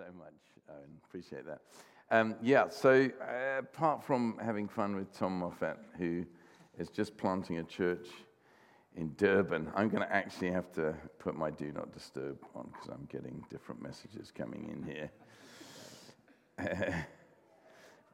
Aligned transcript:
so 0.00 0.12
much, 0.18 0.32
Owen. 0.70 0.98
Appreciate 1.04 1.44
that. 1.44 1.60
Um, 2.10 2.34
yeah, 2.40 2.68
so 2.70 3.10
uh, 3.20 3.58
apart 3.58 4.02
from 4.02 4.38
having 4.42 4.66
fun 4.66 4.96
with 4.96 5.12
Tom 5.12 5.40
Moffat, 5.40 5.78
who 5.98 6.24
is 6.78 6.88
just 6.88 7.18
planting 7.18 7.58
a 7.58 7.64
church 7.64 8.08
in 8.96 9.12
Durban, 9.18 9.70
I'm 9.76 9.90
going 9.90 10.02
to 10.02 10.12
actually 10.12 10.52
have 10.52 10.72
to 10.72 10.94
put 11.18 11.36
my 11.36 11.50
do 11.50 11.70
not 11.72 11.92
disturb 11.92 12.38
on 12.54 12.70
because 12.72 12.88
I'm 12.88 13.06
getting 13.12 13.44
different 13.50 13.82
messages 13.82 14.32
coming 14.34 14.70
in 14.72 14.82
here. 14.82 15.10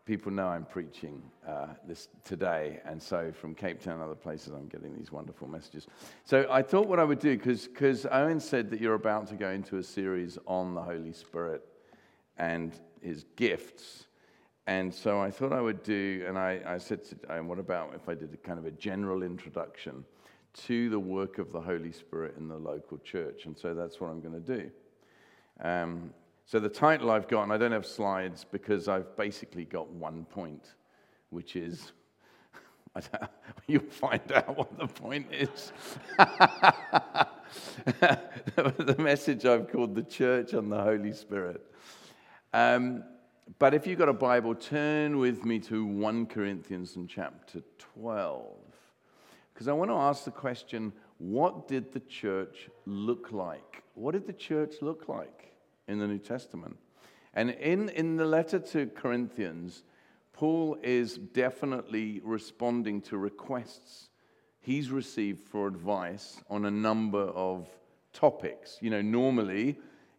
People 0.06 0.32
know 0.32 0.48
I'm 0.48 0.64
preaching 0.64 1.22
uh, 1.46 1.68
this 1.86 2.08
today, 2.24 2.80
and 2.84 3.00
so 3.00 3.30
from 3.30 3.54
Cape 3.54 3.80
Town 3.80 3.94
and 3.94 4.02
other 4.02 4.14
places, 4.16 4.52
I'm 4.52 4.66
getting 4.66 4.96
these 4.96 5.12
wonderful 5.12 5.46
messages. 5.46 5.86
So 6.24 6.48
I 6.50 6.62
thought 6.62 6.88
what 6.88 6.98
I 6.98 7.04
would 7.04 7.20
do, 7.20 7.36
because 7.36 8.06
Owen 8.10 8.40
said 8.40 8.70
that 8.70 8.80
you're 8.80 8.94
about 8.94 9.28
to 9.28 9.36
go 9.36 9.50
into 9.50 9.78
a 9.78 9.84
series 9.84 10.36
on 10.48 10.74
the 10.74 10.82
Holy 10.82 11.12
Spirit 11.12 11.62
and 12.38 12.72
his 13.02 13.24
gifts. 13.36 14.06
And 14.66 14.92
so 14.92 15.20
I 15.20 15.30
thought 15.30 15.52
I 15.52 15.60
would 15.60 15.82
do, 15.82 16.24
and 16.26 16.36
I, 16.36 16.60
I 16.66 16.78
said, 16.78 17.04
to, 17.04 17.42
what 17.42 17.58
about 17.58 17.94
if 17.94 18.08
I 18.08 18.14
did 18.14 18.34
a 18.34 18.36
kind 18.36 18.58
of 18.58 18.66
a 18.66 18.72
general 18.72 19.22
introduction 19.22 20.04
to 20.64 20.90
the 20.90 20.98
work 20.98 21.38
of 21.38 21.52
the 21.52 21.60
Holy 21.60 21.92
Spirit 21.92 22.34
in 22.36 22.48
the 22.48 22.56
local 22.56 22.98
church? 22.98 23.46
And 23.46 23.56
so 23.56 23.74
that's 23.74 24.00
what 24.00 24.10
I'm 24.10 24.20
going 24.20 24.42
to 24.42 24.58
do. 24.58 24.70
Um, 25.60 26.10
so 26.46 26.58
the 26.58 26.68
title 26.68 27.10
I've 27.10 27.28
got, 27.28 27.44
and 27.44 27.52
I 27.52 27.58
don't 27.58 27.72
have 27.72 27.86
slides 27.86 28.44
because 28.50 28.88
I've 28.88 29.16
basically 29.16 29.64
got 29.64 29.88
one 29.88 30.24
point, 30.24 30.74
which 31.30 31.54
is 31.54 31.92
you'll 33.66 33.82
find 33.82 34.32
out 34.32 34.56
what 34.56 34.78
the 34.78 34.86
point 34.86 35.26
is. 35.32 35.72
the 37.98 38.96
message 38.98 39.44
I've 39.44 39.70
called 39.70 39.94
the 39.94 40.02
church 40.02 40.52
and 40.52 40.70
the 40.70 40.82
Holy 40.82 41.12
Spirit. 41.12 41.60
Um, 42.56 43.04
but 43.58 43.74
if 43.74 43.86
you've 43.86 43.98
got 43.98 44.08
a 44.08 44.14
Bible, 44.14 44.54
turn 44.54 45.18
with 45.18 45.44
me 45.44 45.58
to 45.58 45.84
1 45.84 46.24
Corinthians 46.24 46.96
in 46.96 47.06
chapter 47.06 47.60
12. 47.98 48.46
Because 49.52 49.68
I 49.68 49.74
want 49.74 49.90
to 49.90 49.94
ask 49.94 50.24
the 50.24 50.30
question 50.30 50.94
what 51.18 51.68
did 51.68 51.92
the 51.92 52.00
church 52.00 52.70
look 52.86 53.30
like? 53.30 53.82
What 53.92 54.12
did 54.12 54.26
the 54.26 54.32
church 54.32 54.76
look 54.80 55.06
like 55.06 55.52
in 55.86 55.98
the 55.98 56.06
New 56.06 56.16
Testament? 56.16 56.78
And 57.34 57.50
in, 57.50 57.90
in 57.90 58.16
the 58.16 58.24
letter 58.24 58.58
to 58.58 58.86
Corinthians, 58.86 59.82
Paul 60.32 60.78
is 60.82 61.18
definitely 61.18 62.22
responding 62.24 63.02
to 63.02 63.18
requests 63.18 64.08
he's 64.60 64.90
received 64.90 65.46
for 65.46 65.66
advice 65.66 66.40
on 66.48 66.64
a 66.64 66.70
number 66.70 67.20
of 67.20 67.68
topics. 68.14 68.78
You 68.80 68.88
know, 68.88 69.02
normally 69.02 69.76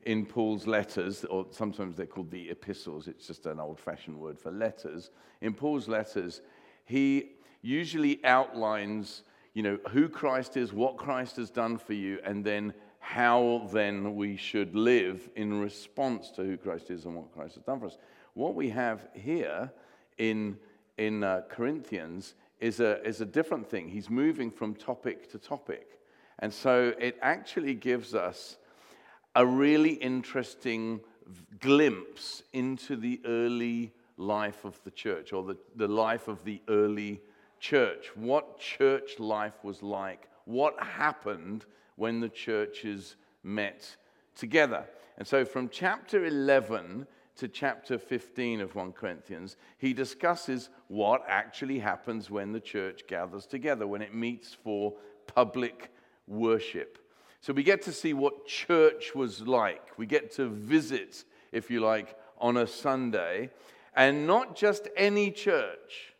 in 0.07 0.25
Paul's 0.25 0.65
letters, 0.65 1.25
or 1.25 1.45
sometimes 1.51 1.97
they're 1.97 2.05
called 2.05 2.31
the 2.31 2.49
epistles, 2.49 3.09
it's 3.09 3.27
just 3.27 3.45
an 3.45 3.59
old 3.59 3.77
fashioned 3.77 4.17
word 4.17 4.39
for 4.39 4.51
letters. 4.51 5.11
In 5.41 5.53
Paul's 5.53 5.89
letters, 5.89 6.39
he 6.85 7.31
usually 7.61 8.23
outlines, 8.23 9.23
you 9.53 9.63
know, 9.63 9.77
who 9.89 10.07
Christ 10.07 10.55
is, 10.55 10.71
what 10.71 10.95
Christ 10.95 11.35
has 11.35 11.49
done 11.49 11.77
for 11.77 11.91
you, 11.91 12.19
and 12.23 12.41
then 12.41 12.73
how 12.99 13.67
then 13.73 14.15
we 14.15 14.37
should 14.37 14.73
live 14.73 15.29
in 15.35 15.59
response 15.59 16.31
to 16.31 16.43
who 16.43 16.55
Christ 16.55 16.89
is 16.89 17.03
and 17.03 17.13
what 17.13 17.33
Christ 17.33 17.55
has 17.55 17.65
done 17.65 17.81
for 17.81 17.87
us. 17.87 17.97
What 18.33 18.55
we 18.55 18.69
have 18.69 19.09
here 19.13 19.69
in, 20.17 20.57
in 20.97 21.21
uh, 21.25 21.41
Corinthians 21.49 22.35
is 22.61 22.79
a, 22.79 23.05
is 23.05 23.19
a 23.19 23.25
different 23.25 23.69
thing. 23.69 23.89
He's 23.89 24.09
moving 24.09 24.51
from 24.51 24.73
topic 24.73 25.29
to 25.31 25.37
topic. 25.37 25.99
And 26.39 26.53
so 26.53 26.93
it 26.97 27.17
actually 27.21 27.73
gives 27.73 28.15
us 28.15 28.55
a 29.37 29.45
really 29.45 29.91
interesting 29.91 30.99
glimpse 31.59 32.41
into 32.53 32.95
the 32.95 33.21
early 33.23 33.93
life 34.17 34.65
of 34.65 34.83
the 34.83 34.89
church 34.89 35.31
or 35.31 35.43
the, 35.43 35.55
the 35.75 35.87
life 35.87 36.27
of 36.27 36.43
the 36.43 36.59
early 36.67 37.21
church. 37.59 38.07
What 38.15 38.59
church 38.59 39.19
life 39.19 39.63
was 39.63 39.83
like, 39.83 40.27
what 40.45 40.81
happened 40.81 41.65
when 41.97 42.19
the 42.19 42.29
churches 42.29 43.15
met 43.43 43.95
together. 44.35 44.85
And 45.19 45.27
so 45.27 45.45
from 45.45 45.69
chapter 45.69 46.25
11 46.25 47.05
to 47.35 47.47
chapter 47.47 47.99
15 47.99 48.61
of 48.61 48.73
1 48.73 48.91
Corinthians, 48.93 49.55
he 49.77 49.93
discusses 49.93 50.69
what 50.87 51.23
actually 51.27 51.77
happens 51.77 52.31
when 52.31 52.51
the 52.53 52.59
church 52.59 53.03
gathers 53.07 53.45
together, 53.45 53.85
when 53.85 54.01
it 54.01 54.15
meets 54.15 54.55
for 54.55 54.95
public 55.27 55.91
worship. 56.25 56.97
So 57.41 57.53
we 57.53 57.63
get 57.63 57.81
to 57.83 57.91
see 57.91 58.13
what 58.13 58.45
church 58.45 59.13
was 59.15 59.41
like. 59.41 59.97
We 59.97 60.05
get 60.05 60.31
to 60.33 60.47
visit, 60.49 61.23
if 61.51 61.69
you 61.69 61.79
like, 61.79 62.17
on 62.39 62.57
a 62.57 62.67
Sunday. 62.67 63.51
And 63.95 64.27
not 64.27 64.55
just 64.55 64.87
any 64.95 65.31
church, 65.31 66.13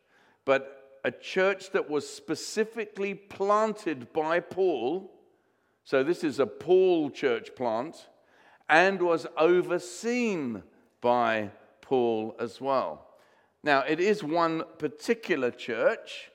but 0.46 1.00
a 1.04 1.12
church 1.12 1.72
that 1.72 1.90
was 1.90 2.10
specifically 2.10 3.14
planted 3.14 4.12
by 4.14 4.40
Paul. 4.40 5.12
So 5.84 6.04
this 6.04 6.24
is 6.24 6.40
a 6.40 6.48
Paul 6.48 7.10
church 7.10 7.56
plant 7.56 8.08
and 8.70 9.02
was 9.02 9.26
overseen 9.38 10.64
by 11.02 11.52
Paul 11.82 12.36
as 12.40 12.60
well. 12.60 13.08
Now, 13.64 13.82
it 13.82 14.00
is 14.00 14.24
one 14.24 14.64
particular 14.78 15.52
church, 15.52 16.32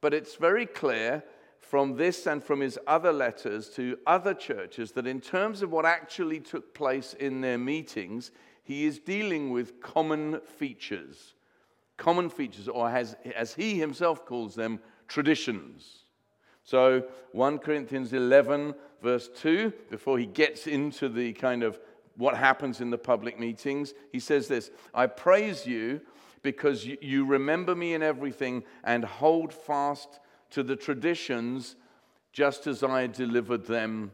but 0.00 0.14
it's 0.14 0.36
very 0.36 0.66
clear 0.66 1.22
from 1.68 1.96
this 1.96 2.26
and 2.26 2.42
from 2.42 2.60
his 2.60 2.78
other 2.86 3.12
letters 3.12 3.68
to 3.70 3.98
other 4.06 4.32
churches 4.32 4.92
that, 4.92 5.06
in 5.06 5.20
terms 5.20 5.62
of 5.62 5.72
what 5.72 5.84
actually 5.84 6.38
took 6.38 6.72
place 6.74 7.14
in 7.14 7.40
their 7.40 7.58
meetings, 7.58 8.30
he 8.62 8.84
is 8.84 9.00
dealing 9.00 9.50
with 9.50 9.80
common 9.80 10.40
features. 10.40 11.34
Common 11.96 12.30
features, 12.30 12.68
or 12.68 12.88
as, 12.88 13.16
as 13.34 13.54
he 13.54 13.78
himself 13.78 14.24
calls 14.24 14.54
them, 14.54 14.78
traditions. 15.08 16.04
So, 16.62 17.04
1 17.32 17.58
Corinthians 17.58 18.12
11, 18.12 18.74
verse 19.02 19.28
2, 19.36 19.72
before 19.90 20.18
he 20.18 20.26
gets 20.26 20.68
into 20.68 21.08
the 21.08 21.32
kind 21.32 21.64
of 21.64 21.80
what 22.16 22.36
happens 22.36 22.80
in 22.80 22.90
the 22.90 22.98
public 22.98 23.40
meetings, 23.40 23.92
he 24.12 24.20
says 24.20 24.46
this 24.46 24.70
I 24.94 25.06
praise 25.06 25.66
you 25.66 26.00
because 26.42 26.86
you 26.86 27.24
remember 27.24 27.74
me 27.74 27.94
in 27.94 28.04
everything 28.04 28.62
and 28.84 29.04
hold 29.04 29.52
fast 29.52 30.20
to 30.50 30.62
the 30.62 30.76
traditions 30.76 31.76
just 32.32 32.66
as 32.66 32.82
I 32.82 33.06
delivered 33.06 33.66
them 33.66 34.12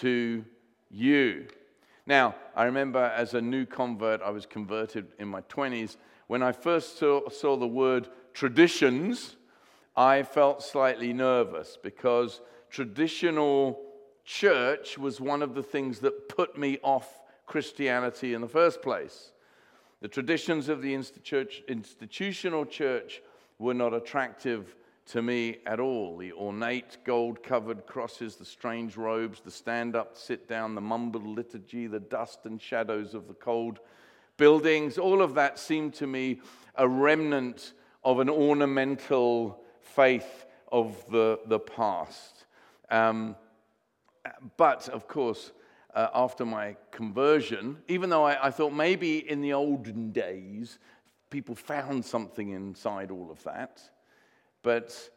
to 0.00 0.44
you. 0.90 1.46
Now, 2.06 2.34
I 2.56 2.64
remember 2.64 2.98
as 2.98 3.34
a 3.34 3.40
new 3.40 3.64
convert, 3.64 4.22
I 4.22 4.30
was 4.30 4.46
converted 4.46 5.08
in 5.18 5.28
my 5.28 5.42
20s. 5.42 5.96
When 6.26 6.42
I 6.42 6.52
first 6.52 6.98
saw, 6.98 7.28
saw 7.28 7.56
the 7.56 7.66
word 7.66 8.08
traditions, 8.34 9.36
I 9.96 10.22
felt 10.22 10.62
slightly 10.62 11.12
nervous 11.12 11.78
because 11.80 12.40
traditional 12.70 13.80
church 14.24 14.98
was 14.98 15.20
one 15.20 15.42
of 15.42 15.54
the 15.54 15.62
things 15.62 16.00
that 16.00 16.28
put 16.28 16.58
me 16.58 16.78
off 16.82 17.20
Christianity 17.46 18.34
in 18.34 18.40
the 18.40 18.48
first 18.48 18.82
place. 18.82 19.32
The 20.00 20.08
traditions 20.08 20.68
of 20.68 20.82
the 20.82 20.94
institutional 20.94 22.64
church 22.64 23.22
were 23.58 23.74
not 23.74 23.92
attractive 23.92 24.74
to 25.10 25.22
me 25.22 25.58
at 25.66 25.80
all. 25.80 26.16
The 26.16 26.32
ornate 26.32 26.98
gold 27.04 27.42
covered 27.42 27.86
crosses, 27.86 28.36
the 28.36 28.44
strange 28.44 28.96
robes, 28.96 29.40
the 29.40 29.50
stand 29.50 29.96
up, 29.96 30.16
sit 30.16 30.48
down, 30.48 30.74
the 30.74 30.80
mumbled 30.80 31.26
liturgy, 31.26 31.86
the 31.86 32.00
dust 32.00 32.46
and 32.46 32.60
shadows 32.60 33.14
of 33.14 33.28
the 33.28 33.34
cold 33.34 33.80
buildings, 34.40 34.96
all 34.96 35.20
of 35.20 35.34
that 35.34 35.58
seemed 35.58 35.92
to 35.92 36.06
me 36.06 36.40
a 36.76 36.88
remnant 36.88 37.74
of 38.02 38.20
an 38.20 38.30
ornamental 38.30 39.60
faith 39.82 40.46
of 40.72 41.04
the, 41.10 41.38
the 41.44 41.58
past. 41.58 42.46
Um, 42.90 43.36
but 44.56 44.88
of 44.88 45.06
course, 45.06 45.52
uh, 45.94 46.08
after 46.14 46.46
my 46.46 46.74
conversion, 46.90 47.76
even 47.86 48.08
though 48.08 48.24
I, 48.24 48.46
I 48.46 48.50
thought 48.50 48.72
maybe 48.72 49.28
in 49.30 49.42
the 49.42 49.52
olden 49.52 50.10
days 50.10 50.78
people 51.28 51.54
found 51.54 52.02
something 52.02 52.48
inside 52.48 53.10
all 53.10 53.30
of 53.30 53.42
that, 53.44 53.82
but 54.62 55.10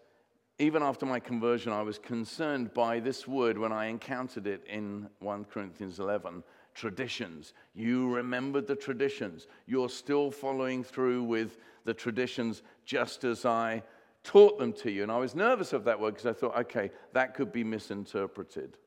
even 0.60 0.84
after 0.84 1.06
my 1.06 1.20
conversion, 1.20 1.72
I 1.72 1.82
was 1.82 1.98
concerned 1.98 2.74
by 2.74 3.00
this 3.00 3.28
word 3.28 3.58
when 3.58 3.72
I 3.72 3.88
encountered 3.88 4.48
it 4.48 4.64
in 4.68 5.10
1 5.20 5.46
Corinthians 5.46 6.00
11 6.00 6.44
traditions. 6.74 7.54
You 7.74 8.14
remembered 8.14 8.68
the 8.68 8.76
traditions. 8.76 9.48
You're 9.66 9.90
still 9.90 10.32
following 10.32 10.84
through 10.84 11.24
with 11.24 11.58
the 11.86 11.94
traditions 11.94 12.62
just 12.86 13.24
as 13.24 13.46
I 13.46 13.84
taught 14.24 14.58
them 14.58 14.74
to 14.74 14.92
you. 14.92 15.04
And 15.04 15.12
I 15.12 15.18
was 15.18 15.36
nervous 15.36 15.74
of 15.74 15.84
that 15.86 16.00
word 16.00 16.16
because 16.16 16.28
I 16.28 16.34
thought, 16.34 16.58
okay, 16.58 16.92
that 17.14 17.34
could 17.34 17.52
be 17.52 17.64
misinterpreted. 17.64 18.78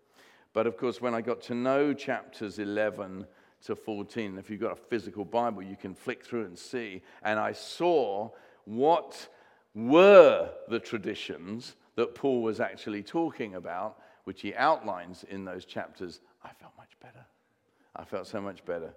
But 0.53 0.67
of 0.67 0.77
course, 0.77 1.01
when 1.01 1.15
I 1.15 1.21
got 1.21 1.43
to 1.43 1.55
know 1.55 1.93
chapters 1.93 2.59
11 2.59 3.27
to 3.65 3.77
14, 3.77 4.39
if 4.39 4.49
you've 4.49 4.61
got 4.61 4.73
a 4.73 4.77
physical 4.77 5.25
Bible, 5.25 5.63
you 5.63 5.77
can 5.77 5.95
flick 5.95 6.25
through 6.25 6.47
and 6.47 6.59
see. 6.59 7.03
And 7.23 7.39
I 7.39 7.53
saw 7.53 8.31
what 8.65 9.29
were 9.77 10.49
the 10.69 10.81
traditions 10.81 11.77
that 11.97 12.15
Paul 12.15 12.43
was 12.43 12.59
actually 12.59 13.03
talking 13.03 13.55
about, 13.55 13.99
which 14.25 14.41
he 14.41 14.55
outlines 14.55 15.25
in 15.29 15.45
those 15.45 15.65
chapters, 15.65 16.21
I 16.43 16.49
felt 16.59 16.73
much 16.77 16.99
better. 17.01 17.25
I 17.95 18.05
felt 18.05 18.27
so 18.27 18.41
much 18.41 18.65
better. 18.65 18.95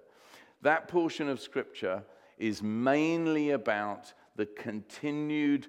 That 0.62 0.88
portion 0.88 1.30
of 1.30 1.40
Scripture 1.40 2.04
is 2.38 2.64
mainly 2.64 3.52
about 3.52 4.14
the 4.38 4.46
continued 4.46 5.68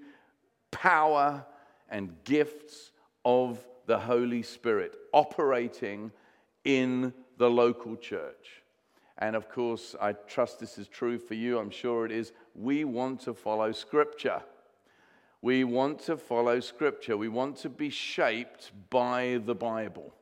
power 0.70 1.44
and 1.88 2.14
gifts 2.24 2.92
of 3.24 3.66
the 3.86 3.98
Holy 3.98 4.42
Spirit 4.42 4.94
operating 5.12 6.12
in 6.64 7.12
the 7.36 7.50
local 7.50 7.96
church. 7.96 8.62
And 9.18 9.34
of 9.34 9.48
course, 9.48 9.96
I 10.00 10.12
trust 10.12 10.60
this 10.60 10.78
is 10.78 10.86
true 10.86 11.18
for 11.18 11.34
you. 11.34 11.58
I'm 11.58 11.70
sure 11.70 12.06
it 12.06 12.12
is. 12.12 12.32
We 12.54 12.84
want 12.84 13.20
to 13.22 13.34
follow 13.34 13.72
Scripture. 13.72 14.42
We 15.42 15.64
want 15.64 16.00
to 16.00 16.16
follow 16.16 16.60
Scripture. 16.60 17.16
We 17.16 17.28
want 17.28 17.56
to 17.58 17.69
be 17.70 17.90
shaped 17.90 18.72
by 18.90 19.40
the 19.44 19.54
Bible. 19.54 20.14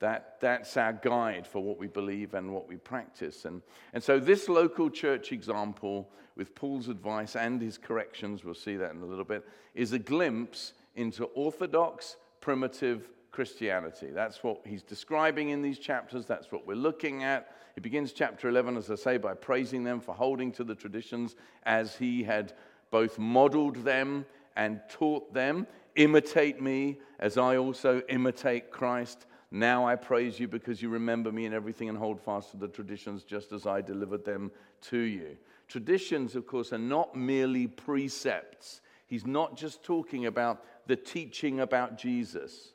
That, 0.00 0.38
that's 0.40 0.76
our 0.76 0.92
guide 0.92 1.46
for 1.46 1.62
what 1.62 1.78
we 1.78 1.86
believe 1.86 2.34
and 2.34 2.52
what 2.52 2.66
we 2.66 2.76
practice. 2.76 3.44
And, 3.44 3.62
and 3.92 4.02
so, 4.02 4.18
this 4.18 4.48
local 4.48 4.90
church 4.90 5.30
example, 5.30 6.10
with 6.34 6.56
Paul's 6.56 6.88
advice 6.88 7.36
and 7.36 7.62
his 7.62 7.78
corrections, 7.78 8.42
we'll 8.42 8.54
see 8.54 8.76
that 8.76 8.90
in 8.90 9.00
a 9.00 9.06
little 9.06 9.24
bit, 9.24 9.46
is 9.76 9.92
a 9.92 9.98
glimpse 10.00 10.72
into 10.96 11.26
orthodox, 11.26 12.16
primitive 12.40 13.08
Christianity. 13.30 14.08
That's 14.12 14.42
what 14.42 14.60
he's 14.66 14.82
describing 14.82 15.50
in 15.50 15.62
these 15.62 15.78
chapters. 15.78 16.26
That's 16.26 16.50
what 16.50 16.66
we're 16.66 16.74
looking 16.74 17.22
at. 17.22 17.56
He 17.76 17.80
begins 17.80 18.12
chapter 18.12 18.48
11, 18.48 18.76
as 18.76 18.90
I 18.90 18.96
say, 18.96 19.16
by 19.18 19.34
praising 19.34 19.84
them 19.84 20.00
for 20.00 20.14
holding 20.14 20.50
to 20.52 20.64
the 20.64 20.74
traditions 20.74 21.36
as 21.62 21.96
he 21.96 22.24
had 22.24 22.52
both 22.92 23.18
modeled 23.18 23.76
them 23.84 24.24
and 24.54 24.80
taught 24.88 25.34
them. 25.34 25.66
Imitate 25.96 26.62
me 26.62 27.00
as 27.18 27.36
I 27.36 27.56
also 27.56 28.02
imitate 28.08 28.70
Christ. 28.70 29.26
Now 29.50 29.84
I 29.86 29.96
praise 29.96 30.38
you 30.38 30.46
because 30.46 30.80
you 30.80 30.88
remember 30.88 31.32
me 31.32 31.44
in 31.44 31.52
everything 31.52 31.88
and 31.88 31.98
hold 31.98 32.20
fast 32.20 32.52
to 32.52 32.56
the 32.56 32.68
traditions 32.68 33.24
just 33.24 33.50
as 33.50 33.66
I 33.66 33.80
delivered 33.80 34.24
them 34.24 34.52
to 34.82 34.98
you. 34.98 35.36
Traditions, 35.68 36.36
of 36.36 36.46
course, 36.46 36.72
are 36.72 36.78
not 36.78 37.16
merely 37.16 37.66
precepts. 37.66 38.80
He's 39.06 39.26
not 39.26 39.56
just 39.56 39.82
talking 39.82 40.26
about 40.26 40.64
the 40.86 40.96
teaching 40.96 41.60
about 41.60 41.98
Jesus. 41.98 42.72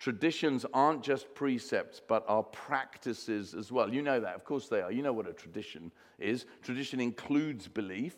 Traditions 0.00 0.64
aren't 0.72 1.02
just 1.02 1.32
precepts, 1.34 2.00
but 2.00 2.24
are 2.26 2.42
practices 2.42 3.54
as 3.54 3.70
well. 3.70 3.92
You 3.92 4.02
know 4.02 4.18
that, 4.18 4.34
of 4.34 4.44
course 4.44 4.68
they 4.68 4.80
are. 4.80 4.90
You 4.90 5.02
know 5.02 5.12
what 5.12 5.28
a 5.28 5.32
tradition 5.32 5.92
is. 6.18 6.46
Tradition 6.62 7.00
includes 7.00 7.68
belief, 7.68 8.16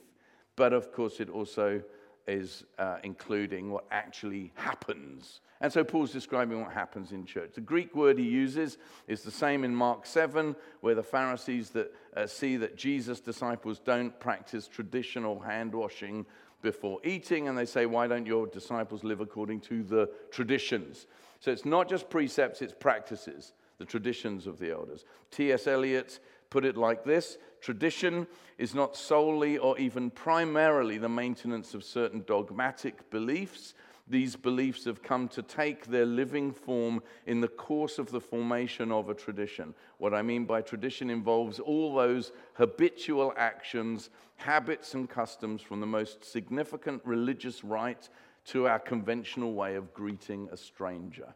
but 0.56 0.72
of 0.72 0.92
course 0.92 1.20
it 1.20 1.28
also 1.28 1.82
is 2.26 2.64
uh, 2.78 2.98
including 3.02 3.70
what 3.70 3.84
actually 3.90 4.52
happens. 4.54 5.40
And 5.60 5.72
so 5.72 5.84
Paul's 5.84 6.12
describing 6.12 6.60
what 6.60 6.72
happens 6.72 7.12
in 7.12 7.24
church. 7.24 7.52
The 7.54 7.60
Greek 7.60 7.94
word 7.94 8.18
he 8.18 8.24
uses 8.24 8.78
is 9.06 9.22
the 9.22 9.30
same 9.30 9.64
in 9.64 9.74
Mark 9.74 10.06
7, 10.06 10.56
where 10.80 10.94
the 10.94 11.02
Pharisees 11.02 11.70
that 11.70 11.94
uh, 12.16 12.26
see 12.26 12.56
that 12.56 12.76
Jesus' 12.76 13.20
disciples 13.20 13.78
don't 13.78 14.18
practice 14.18 14.66
traditional 14.66 15.40
hand 15.40 15.74
washing 15.74 16.26
before 16.62 17.00
eating, 17.04 17.48
and 17.48 17.58
they 17.58 17.66
say, 17.66 17.86
Why 17.86 18.06
don't 18.06 18.26
your 18.26 18.46
disciples 18.46 19.04
live 19.04 19.20
according 19.20 19.60
to 19.62 19.82
the 19.82 20.10
traditions? 20.30 21.06
So 21.40 21.50
it's 21.50 21.64
not 21.64 21.88
just 21.88 22.08
precepts, 22.08 22.62
it's 22.62 22.72
practices, 22.72 23.52
the 23.78 23.84
traditions 23.84 24.46
of 24.46 24.58
the 24.58 24.72
elders. 24.72 25.04
T.S. 25.32 25.66
Eliot 25.66 26.20
put 26.52 26.66
it 26.66 26.76
like 26.76 27.02
this 27.02 27.38
Tradition 27.62 28.26
is 28.58 28.74
not 28.74 28.96
solely 28.96 29.56
or 29.56 29.78
even 29.78 30.10
primarily 30.10 30.98
the 30.98 31.08
maintenance 31.08 31.74
of 31.74 31.84
certain 31.84 32.24
dogmatic 32.26 33.08
beliefs. 33.08 33.74
These 34.08 34.34
beliefs 34.34 34.84
have 34.84 35.00
come 35.00 35.28
to 35.28 35.42
take 35.42 35.86
their 35.86 36.04
living 36.04 36.52
form 36.52 37.00
in 37.24 37.40
the 37.40 37.46
course 37.46 38.00
of 38.00 38.10
the 38.10 38.20
formation 38.20 38.90
of 38.90 39.08
a 39.08 39.14
tradition. 39.14 39.74
What 39.98 40.12
I 40.12 40.22
mean 40.22 40.44
by 40.44 40.60
tradition 40.60 41.08
involves 41.08 41.60
all 41.60 41.94
those 41.94 42.32
habitual 42.54 43.32
actions, 43.36 44.10
habits, 44.34 44.94
and 44.94 45.08
customs 45.08 45.62
from 45.62 45.78
the 45.78 45.86
most 45.86 46.24
significant 46.24 47.00
religious 47.04 47.62
rite 47.62 48.08
to 48.46 48.66
our 48.66 48.80
conventional 48.80 49.54
way 49.54 49.76
of 49.76 49.94
greeting 49.94 50.48
a 50.50 50.56
stranger. 50.56 51.32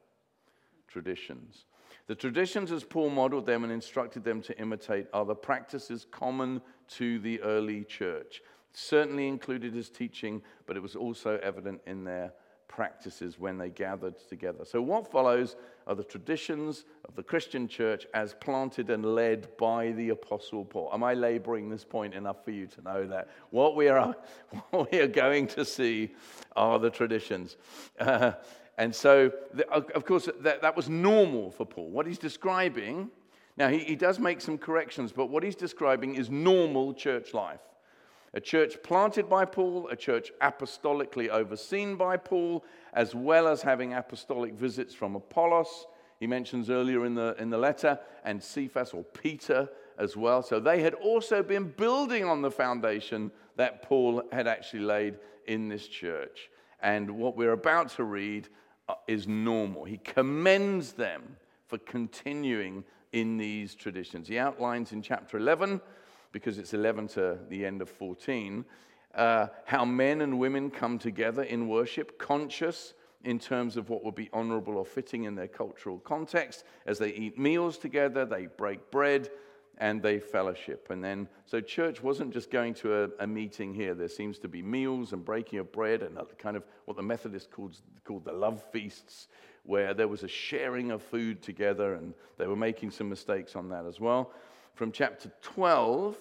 Traditions. 0.89 1.67
The 2.07 2.15
traditions, 2.15 2.71
as 2.71 2.85
Paul 2.85 3.11
modeled 3.11 3.47
them 3.47 3.65
and 3.65 3.73
instructed 3.73 4.23
them 4.23 4.41
to 4.43 4.59
imitate, 4.61 5.07
are 5.13 5.25
the 5.25 5.35
practices 5.35 6.07
common 6.11 6.63
to 6.91 7.19
the 7.19 7.41
early 7.43 7.85
church. 7.85 8.43
Certainly 8.73 9.27
included 9.27 9.75
his 9.75 9.91
teaching, 9.91 10.43
but 10.67 10.77
it 10.77 10.81
was 10.81 10.95
also 10.95 11.39
evident 11.43 11.81
in 11.87 12.05
their 12.05 12.33
practices 12.69 13.39
when 13.39 13.59
they 13.59 13.71
gathered 13.71 14.15
together. 14.29 14.65
So, 14.65 14.83
what 14.83 15.11
follows 15.11 15.57
are 15.87 15.95
the 15.95 16.05
traditions 16.05 16.85
of 17.09 17.15
the 17.15 17.23
Christian 17.23 17.69
church 17.69 18.07
as 18.13 18.35
planted 18.35 18.91
and 18.91 19.05
led 19.05 19.57
by 19.57 19.93
the 19.93 20.11
Apostle 20.11 20.65
Paul. 20.65 20.91
Am 20.93 21.03
I 21.03 21.15
laboring 21.15 21.69
this 21.69 21.85
point 21.85 22.13
enough 22.15 22.45
for 22.45 22.51
you 22.51 22.67
to 22.67 22.83
know 22.83 23.07
that? 23.07 23.29
What 23.51 23.77
we 23.77 23.89
are, 23.89 24.15
what 24.71 24.93
we 24.93 24.99
are 24.99 25.09
going 25.09 25.47
to 25.49 25.65
see 25.65 26.15
are 26.55 26.79
the 26.79 26.91
traditions. 26.91 27.57
Uh, 27.99 28.33
and 28.79 28.95
so, 28.95 29.33
of 29.71 30.05
course, 30.05 30.29
that, 30.41 30.63
that 30.63 30.77
was 30.77 30.89
normal 30.89 31.51
for 31.51 31.65
Paul. 31.65 31.89
What 31.89 32.07
he's 32.07 32.19
describing, 32.19 33.11
now 33.57 33.69
he, 33.69 33.79
he 33.79 33.97
does 33.97 34.19
make 34.19 34.41
some 34.41 34.59
corrections, 34.59 35.13
but 35.13 35.31
what 35.31 35.43
he's 35.43 35.57
describing 35.57 36.15
is 36.15 36.31
normal 36.31 36.93
church 36.93 37.33
life. 37.33 37.61
A 38.35 38.41
church 38.41 38.77
planted 38.83 39.31
by 39.31 39.47
Paul, 39.47 39.89
a 39.89 39.97
church 39.97 40.31
apostolically 40.43 41.29
overseen 41.29 41.97
by 41.97 42.19
Paul, 42.19 42.65
as 42.93 43.15
well 43.15 43.49
as 43.49 43.63
having 43.63 43.95
apostolic 43.95 44.53
visits 44.53 44.95
from 44.95 45.17
Apollos, 45.17 45.87
he 46.21 46.27
mentions 46.27 46.69
earlier 46.69 47.07
in 47.07 47.15
the, 47.15 47.35
in 47.39 47.49
the 47.49 47.59
letter, 47.59 47.99
and 48.25 48.43
Cephas 48.43 48.93
or 48.93 49.05
Peter 49.05 49.69
as 49.99 50.17
well. 50.17 50.43
So 50.43 50.61
they 50.61 50.83
had 50.83 50.95
also 50.95 51.43
been 51.43 51.65
building 51.65 52.25
on 52.25 52.43
the 52.43 52.51
foundation 52.51 53.31
that 53.57 53.83
Paul 53.83 54.23
had 54.33 54.47
actually 54.47 54.81
laid 54.81 55.19
in 55.47 55.69
this 55.69 55.89
church. 55.89 56.51
And 56.81 57.11
what 57.11 57.37
we're 57.37 57.53
about 57.53 57.89
to 57.97 58.05
read 58.05 58.49
is 59.07 59.27
normal. 59.27 59.85
He 59.85 59.99
commends 59.99 60.93
them 60.93 61.37
for 61.67 61.79
continuing 61.79 62.85
in 63.13 63.37
these 63.37 63.75
traditions. 63.75 64.29
He 64.29 64.39
outlines 64.39 64.93
in 64.93 65.03
chapter 65.03 65.37
11, 65.37 65.81
because 66.33 66.59
it's 66.59 66.75
11 66.75 67.09
to 67.09 67.39
the 67.49 67.65
end 67.65 67.83
of 67.83 67.89
14, 67.89 68.65
uh, 69.15 69.47
how 69.65 69.85
men 69.85 70.21
and 70.21 70.39
women 70.39 70.71
come 70.71 70.99
together 70.99 71.43
in 71.43 71.69
worship, 71.69 72.19
conscious 72.19 72.95
in 73.25 73.39
terms 73.39 73.77
of 73.77 73.89
what 73.89 74.05
would 74.05 74.15
be 74.15 74.31
honorable 74.33 74.77
or 74.77 74.85
fitting 74.85 75.25
in 75.25 75.35
their 75.35 75.49
cultural 75.49 75.99
context. 75.99 76.65
As 76.85 76.99
they 76.99 77.11
eat 77.11 77.39
meals 77.39 77.79
together, 77.79 78.25
they 78.25 78.47
break 78.47 78.91
bread, 78.91 79.31
and 79.79 80.03
they 80.03 80.19
fellowship. 80.19 80.89
And 80.91 81.03
then, 81.05 81.29
so 81.45 81.61
church 81.61 82.03
wasn't 82.03 82.33
just 82.33 82.51
going 82.51 82.75
to 82.75 83.05
a, 83.05 83.09
a, 83.21 83.27
meeting 83.27 83.75
here. 83.75 83.95
There 83.95 84.09
seems 84.09 84.39
to 84.41 84.49
be 84.49 84.63
meals 84.63 85.13
and 85.13 85.25
breaking 85.25 85.59
of 85.59 85.71
bread 85.71 86.03
and 86.03 86.19
kind 86.39 86.57
of 86.57 86.65
what 86.87 86.97
the 86.97 87.03
Methodists 87.03 87.49
called, 87.53 87.77
called 88.05 88.25
the 88.25 88.33
love 88.33 88.63
feasts, 88.73 89.29
where 89.65 89.93
there 89.93 90.09
was 90.09 90.23
a 90.23 90.29
sharing 90.29 90.91
of 90.91 91.03
food 91.03 91.43
together, 91.43 91.95
and 91.95 92.15
they 92.39 92.47
were 92.47 92.57
making 92.57 92.91
some 92.91 93.09
mistakes 93.09 93.55
on 93.55 93.69
that 93.69 93.85
as 93.85 94.01
well. 94.01 94.33
From 94.75 94.93
chapter 94.93 95.31
12 95.43 96.17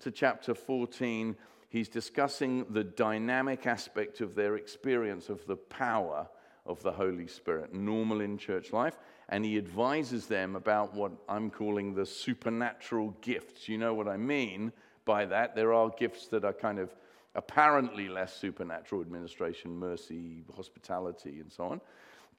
to 0.00 0.10
chapter 0.10 0.54
14, 0.54 1.36
he's 1.68 1.88
discussing 1.88 2.66
the 2.70 2.84
dynamic 2.84 3.66
aspect 3.66 4.20
of 4.20 4.34
their 4.34 4.56
experience 4.56 5.28
of 5.28 5.44
the 5.46 5.56
power 5.56 6.28
of 6.66 6.82
the 6.82 6.92
Holy 6.92 7.26
Spirit, 7.26 7.74
normal 7.74 8.20
in 8.20 8.38
church 8.38 8.72
life 8.72 8.96
and 9.30 9.44
he 9.44 9.56
advises 9.56 10.26
them 10.26 10.56
about 10.56 10.92
what 10.92 11.12
I'm 11.28 11.50
calling 11.50 11.94
the 11.94 12.04
supernatural 12.04 13.14
gifts. 13.20 13.68
You 13.68 13.78
know 13.78 13.94
what 13.94 14.08
I 14.08 14.16
mean 14.16 14.72
by 15.04 15.24
that? 15.26 15.54
There 15.54 15.72
are 15.72 15.88
gifts 15.88 16.26
that 16.28 16.44
are 16.44 16.52
kind 16.52 16.80
of 16.80 16.94
apparently 17.36 18.08
less 18.08 18.34
supernatural 18.34 19.00
administration, 19.00 19.78
mercy, 19.78 20.42
hospitality, 20.56 21.38
and 21.38 21.50
so 21.50 21.64
on. 21.64 21.80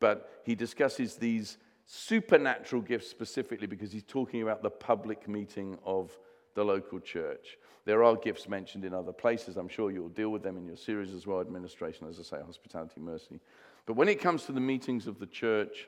But 0.02 0.42
he 0.44 0.54
discusses 0.54 1.16
these 1.16 1.58
supernatural 1.86 2.82
gifts 2.82 3.08
specifically 3.08 3.68
because 3.68 3.94
he's 3.94 4.04
talking 4.04 4.42
about 4.42 4.62
the 4.62 4.70
public 4.70 5.30
meeting 5.30 5.78
of 5.86 6.18
the 6.56 6.64
local 6.66 7.00
church. 7.00 7.58
There 7.86 8.04
are 8.04 8.18
gifts 8.18 8.50
mentioned 8.50 8.84
in 8.84 8.94
other 8.94 9.14
places. 9.14 9.56
I'm 9.56 9.70
sure 9.70 9.92
you'll 9.92 10.10
deal 10.10 10.30
with 10.30 10.44
them 10.44 10.58
in 10.58 10.66
your 10.66 10.76
series 10.76 11.14
as 11.14 11.26
well 11.26 11.40
administration, 11.40 12.08
as 12.10 12.20
I 12.20 12.24
say, 12.24 12.44
hospitality, 12.46 13.00
mercy. 13.00 13.40
But 13.86 13.96
when 13.96 14.10
it 14.10 14.20
comes 14.20 14.44
to 14.46 14.52
the 14.52 14.60
meetings 14.60 15.08
of 15.08 15.20
the 15.20 15.26
church, 15.26 15.88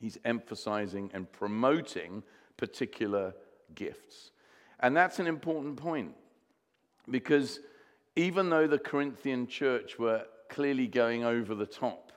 he's 0.00 0.18
emphasizing 0.24 1.10
and 1.12 1.30
promoting 1.30 2.22
particular 2.56 3.34
gifts. 3.74 4.30
And 4.80 4.96
that's 4.96 5.18
an 5.18 5.26
important 5.26 5.76
point 5.76 6.14
because 7.08 7.60
even 8.16 8.50
though 8.50 8.66
the 8.66 8.78
Corinthian 8.78 9.46
church 9.46 9.98
were 9.98 10.24
clearly 10.48 10.86
going 10.86 11.24
over 11.24 11.54
the 11.54 11.66
top 11.66 12.12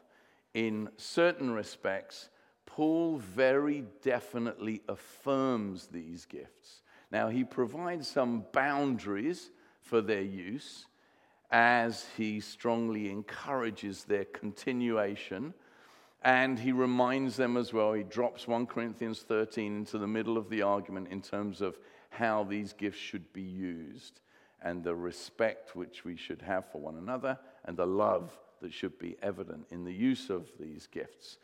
in 0.54 0.90
certain 0.98 1.52
respects, 1.52 2.30
Paul 2.66 3.18
very 3.18 3.86
definitely 4.02 4.82
affirms 4.88 5.88
these 5.88 6.26
gifts. 6.26 6.82
Now, 7.12 7.30
he 7.30 7.44
provides 7.44 8.08
some 8.08 8.46
boundaries 8.52 9.52
for 9.82 10.02
their 10.02 10.24
use 10.24 10.88
as 11.52 12.08
he 12.18 12.40
strongly 12.40 13.12
encourages 13.12 14.06
their 14.06 14.26
continuation 14.26 15.54
And 16.24 16.58
he 16.58 16.72
reminds 16.72 17.36
them 17.36 17.58
as 17.58 17.74
well, 17.74 17.94
he 17.94 18.04
drops 18.04 18.48
1 18.48 18.68
Corinthians 18.68 19.20
13 19.20 19.76
into 19.76 19.98
the 19.98 20.08
middle 20.08 20.38
of 20.38 20.50
the 20.50 20.62
argument 20.62 21.10
in 21.10 21.22
terms 21.22 21.62
of 21.62 21.78
how 22.10 22.46
these 22.46 22.72
gifts 22.72 23.00
should 23.00 23.32
be 23.34 23.42
used 23.42 24.22
and 24.62 24.84
the 24.84 24.96
respect 24.96 25.76
which 25.76 26.06
we 26.06 26.16
should 26.16 26.42
have 26.42 26.72
for 26.72 26.80
one 26.80 26.96
another 26.96 27.38
and 27.66 27.76
the 27.76 27.86
love 27.86 28.32
that 28.62 28.72
should 28.72 28.98
be 28.98 29.18
evident 29.22 29.66
in 29.70 29.84
the 29.84 29.94
use 29.94 30.30
of 30.30 30.48
these 30.58 30.88
gifts. 30.88 31.38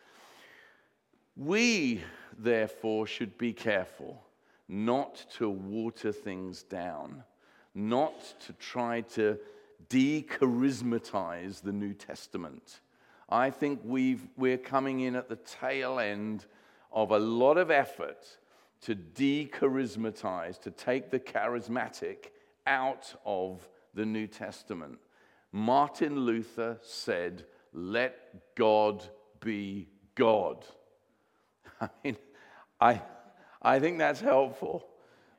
We, 1.35 2.01
therefore, 2.37 3.05
should 3.07 3.37
be 3.37 3.51
careful 3.51 4.23
not 4.69 5.25
to 5.37 5.49
water 5.49 6.11
things 6.11 6.63
down, 6.63 7.23
not 7.73 8.39
to 8.41 8.53
try 8.53 9.01
to 9.01 9.37
de-charismatize 9.89 11.61
the 11.61 11.71
New 11.71 11.93
Testament. 11.93 12.79
I 13.29 13.51
think 13.51 13.81
we've, 13.83 14.27
we're 14.35 14.57
coming 14.57 15.01
in 15.01 15.15
at 15.15 15.29
the 15.29 15.35
tail 15.35 15.99
end 15.99 16.45
of 16.91 17.11
a 17.11 17.19
lot 17.19 17.57
of 17.57 17.69
effort 17.69 18.25
to 18.81 18.95
de-charismatize, 18.95 20.59
to 20.61 20.71
take 20.71 21.11
the 21.11 21.19
charismatic 21.19 22.31
out 22.65 23.13
of 23.25 23.69
the 23.93 24.05
New 24.05 24.25
Testament. 24.25 24.97
Martin 25.51 26.21
Luther 26.21 26.79
said, 26.81 27.45
Let 27.71 28.55
God 28.55 29.03
be 29.41 29.89
God. 30.15 30.65
I 31.81 31.89
mean, 32.03 32.17
I, 32.81 33.01
I 33.61 33.79
think 33.79 33.99
that's 33.99 34.21
helpful. 34.21 34.87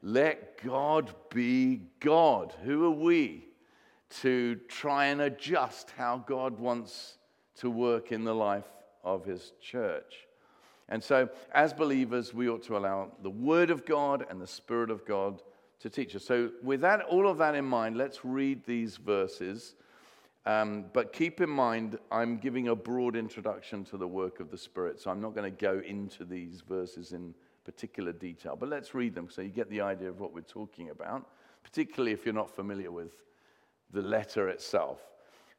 Let 0.03 0.63
God 0.63 1.15
be 1.31 1.83
God. 1.99 2.55
Who 2.65 2.85
are 2.87 2.91
we 2.91 3.47
to 4.21 4.57
try 4.69 5.07
and 5.07 5.21
adjust 5.21 5.93
how 5.97 6.25
God 6.27 6.59
wants 6.59 7.19
to 7.61 7.71
work 7.71 8.13
in 8.13 8.25
the 8.25 8.35
life 8.35 8.69
of 9.03 9.25
His 9.25 9.53
church? 9.61 10.27
And 10.89 11.03
so, 11.03 11.29
as 11.55 11.73
believers, 11.73 12.35
we 12.35 12.49
ought 12.49 12.65
to 12.65 12.77
allow 12.77 13.13
the 13.23 13.31
Word 13.31 13.71
of 13.71 13.87
God 13.87 14.27
and 14.29 14.41
the 14.41 14.47
Spirit 14.47 14.91
of 14.91 15.07
God 15.07 15.41
to 15.81 15.89
teach 15.89 16.17
us. 16.17 16.25
So, 16.25 16.51
with 16.63 16.81
that, 16.81 17.03
all 17.03 17.29
of 17.29 17.39
that 17.39 17.55
in 17.55 17.65
mind, 17.65 17.97
let's 17.97 18.25
read 18.25 18.65
these 18.67 18.97
verses. 18.97 19.77
Um, 20.47 20.87
but 20.93 21.13
keep 21.13 21.41
in 21.41 21.51
mind, 21.51 21.99
I'm 22.11 22.39
giving 22.39 22.69
a 22.69 22.75
broad 22.75 23.15
introduction 23.15 23.85
to 23.87 23.97
the 23.97 24.09
work 24.09 24.41
of 24.41 24.51
the 24.51 24.59
Spirit, 24.59 24.99
so 24.99 25.11
I'm 25.11 25.21
not 25.21 25.35
going 25.35 25.51
to 25.51 25.57
go 25.57 25.81
into 25.87 26.25
these 26.25 26.63
verses 26.63 27.13
in 27.13 27.35
particular 27.65 28.13
detail. 28.13 28.57
But 28.59 28.69
let's 28.69 28.95
read 28.95 29.15
them 29.15 29.29
so 29.31 29.43
you 29.43 29.51
get 29.51 29.71
the 29.71 29.83
idea 29.83 30.09
of 30.09 30.19
what 30.19 30.35
we're 30.35 30.41
talking 30.41 30.91
about, 30.91 31.29
particularly 31.63 32.13
if 32.13 32.25
you're 32.25 32.35
not 32.35 32.51
familiar 32.51 32.91
with 32.91 33.13
the 33.93 34.03
letter 34.03 34.49
itself. 34.49 34.99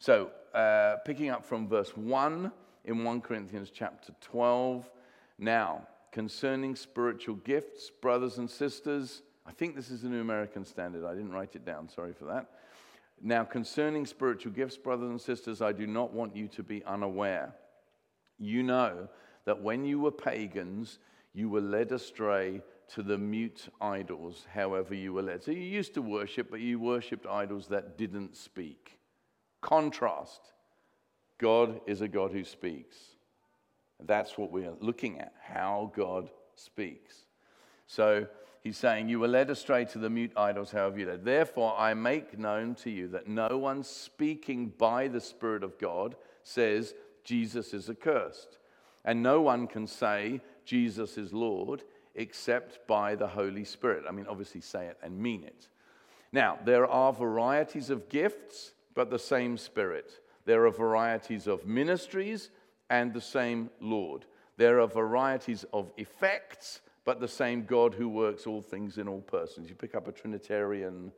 So, 0.01 0.31
uh, 0.55 0.95
picking 1.05 1.29
up 1.29 1.45
from 1.45 1.67
verse 1.67 1.95
1 1.95 2.51
in 2.85 3.03
1 3.03 3.21
Corinthians 3.21 3.69
chapter 3.71 4.11
12. 4.19 4.89
Now, 5.37 5.87
concerning 6.11 6.75
spiritual 6.75 7.35
gifts, 7.35 7.91
brothers 8.01 8.39
and 8.39 8.49
sisters, 8.49 9.21
I 9.45 9.51
think 9.51 9.75
this 9.75 9.91
is 9.91 10.01
the 10.01 10.09
New 10.09 10.21
American 10.21 10.65
Standard. 10.65 11.05
I 11.05 11.13
didn't 11.13 11.31
write 11.31 11.55
it 11.55 11.65
down, 11.65 11.87
sorry 11.87 12.13
for 12.13 12.25
that. 12.25 12.47
Now, 13.21 13.43
concerning 13.43 14.07
spiritual 14.07 14.53
gifts, 14.53 14.75
brothers 14.75 15.11
and 15.11 15.21
sisters, 15.21 15.61
I 15.61 15.71
do 15.71 15.85
not 15.85 16.11
want 16.11 16.35
you 16.35 16.47
to 16.47 16.63
be 16.63 16.83
unaware. 16.85 17.53
You 18.39 18.63
know 18.63 19.07
that 19.45 19.61
when 19.61 19.85
you 19.85 19.99
were 19.99 20.09
pagans, 20.09 20.97
you 21.35 21.47
were 21.47 21.61
led 21.61 21.91
astray 21.91 22.63
to 22.95 23.03
the 23.03 23.19
mute 23.19 23.67
idols, 23.79 24.47
however 24.51 24.95
you 24.95 25.13
were 25.13 25.21
led. 25.21 25.43
So 25.43 25.51
you 25.51 25.59
used 25.61 25.93
to 25.93 26.01
worship, 26.01 26.49
but 26.49 26.59
you 26.59 26.79
worshipped 26.79 27.27
idols 27.27 27.67
that 27.67 27.99
didn't 27.99 28.35
speak. 28.35 28.97
Contrast 29.61 30.41
God 31.37 31.81
is 31.87 32.01
a 32.01 32.07
God 32.07 32.31
who 32.31 32.43
speaks. 32.43 32.97
That's 34.05 34.37
what 34.37 34.51
we're 34.51 34.73
looking 34.79 35.19
at, 35.19 35.33
how 35.41 35.91
God 35.95 36.29
speaks. 36.55 37.25
So, 37.87 38.27
he's 38.63 38.77
saying, 38.77 39.09
You 39.09 39.19
were 39.19 39.27
led 39.27 39.49
astray 39.49 39.85
to 39.85 39.97
the 39.97 40.09
mute 40.09 40.33
idols, 40.37 40.71
however 40.71 40.99
you 40.99 41.07
led. 41.07 41.25
Therefore, 41.25 41.75
I 41.77 41.93
make 41.93 42.37
known 42.37 42.75
to 42.75 42.89
you 42.89 43.07
that 43.09 43.27
no 43.27 43.57
one 43.57 43.83
speaking 43.83 44.73
by 44.77 45.07
the 45.07 45.19
Spirit 45.19 45.63
of 45.63 45.77
God 45.79 46.15
says 46.43 46.93
Jesus 47.23 47.73
is 47.73 47.89
accursed. 47.89 48.59
And 49.03 49.23
no 49.23 49.41
one 49.41 49.67
can 49.67 49.87
say 49.87 50.41
Jesus 50.63 51.17
is 51.17 51.33
Lord 51.33 51.83
except 52.15 52.85
by 52.87 53.15
the 53.15 53.27
Holy 53.27 53.63
Spirit. 53.63 54.03
I 54.07 54.11
mean, 54.11 54.27
obviously, 54.27 54.61
say 54.61 54.87
it 54.87 54.97
and 55.01 55.17
mean 55.17 55.43
it. 55.43 55.69
Now, 56.31 56.59
there 56.63 56.87
are 56.87 57.11
varieties 57.11 57.89
of 57.89 58.09
gifts, 58.09 58.73
but 58.93 59.09
the 59.09 59.19
same 59.19 59.57
Spirit. 59.57 60.21
There 60.45 60.65
are 60.65 60.71
varieties 60.71 61.47
of 61.47 61.65
ministries 61.65 62.49
and 62.89 63.13
the 63.13 63.21
same 63.21 63.69
Lord. 63.79 64.25
There 64.57 64.81
are 64.81 64.87
varieties 64.87 65.65
of 65.71 65.91
effects 65.97 66.81
but 67.03 67.19
the 67.19 67.27
same 67.27 67.65
God 67.65 67.93
who 67.93 68.07
works 68.09 68.45
all 68.45 68.61
things 68.61 68.97
in 68.97 69.07
all 69.07 69.21
persons. 69.21 69.69
You 69.69 69.75
pick 69.75 69.95
up 69.95 70.07
a 70.07 70.11
Trinitarian, 70.11 71.11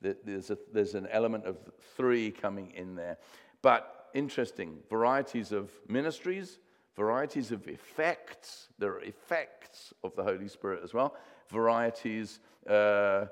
there's, 0.00 0.50
a, 0.50 0.58
there's 0.72 0.94
an 0.94 1.06
element 1.10 1.44
of 1.44 1.58
three 1.96 2.30
coming 2.30 2.72
in 2.74 2.94
there. 2.94 3.18
But 3.62 4.08
interesting, 4.14 4.78
varieties 4.88 5.52
of 5.52 5.70
ministries, 5.88 6.58
varieties 6.94 7.52
of 7.52 7.68
effects. 7.68 8.68
There 8.78 8.92
are 8.92 9.02
effects 9.02 9.92
of 10.02 10.16
the 10.16 10.22
Holy 10.22 10.48
Spirit 10.48 10.80
as 10.82 10.94
well, 10.94 11.14
varieties 11.48 12.40
uh, 12.68 13.26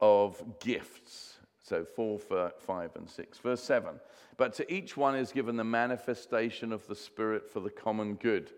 of 0.00 0.42
gifts. 0.60 1.33
So 1.64 1.82
4, 1.82 2.52
5, 2.58 2.90
and 2.94 3.08
6. 3.08 3.38
Verse 3.38 3.62
7. 3.62 3.98
But 4.36 4.52
to 4.54 4.72
each 4.72 4.98
one 4.98 5.16
is 5.16 5.32
given 5.32 5.56
the 5.56 5.64
manifestation 5.64 6.72
of 6.72 6.86
the 6.86 6.94
Spirit 6.94 7.50
for 7.50 7.60
the 7.60 7.70
common 7.70 8.16
good. 8.16 8.50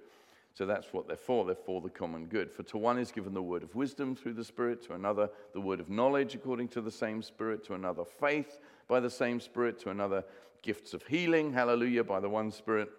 So 0.55 0.67
that's 0.67 0.93
what 0.93 1.07
they're 1.07 1.17
for. 1.17 1.45
They're 1.45 1.55
for 1.55 1.81
the 1.81 1.89
common 1.89 2.27
good. 2.27 2.51
For 2.51 2.65
to 2.65 2.79
one 2.79 2.99
is 2.99 3.13
given 3.13 3.33
the 3.33 3.43
word 3.43 3.63
of 3.63 3.77
wisdom 3.77 4.17
through 4.17 4.33
the 4.33 4.45
Spirit, 4.45 4.83
to 4.87 4.95
another 4.95 5.31
the 5.53 5.61
word 5.61 5.79
of 5.79 5.89
knowledge 5.89 6.35
according 6.35 6.69
to 6.69 6.81
the 6.81 6.91
same 6.91 7.23
Spirit, 7.23 7.63
to 7.67 7.75
another 7.75 8.05
faith 8.05 8.59
by 8.89 8.99
the 8.99 9.11
same 9.11 9.39
Spirit, 9.39 9.79
to 9.81 9.91
another 9.91 10.25
gifts 10.63 10.93
of 10.93 11.07
healing, 11.07 11.53
hallelujah, 11.53 12.03
by 12.03 12.19
the 12.19 12.29
one 12.29 12.51
Spirit. 12.51 12.91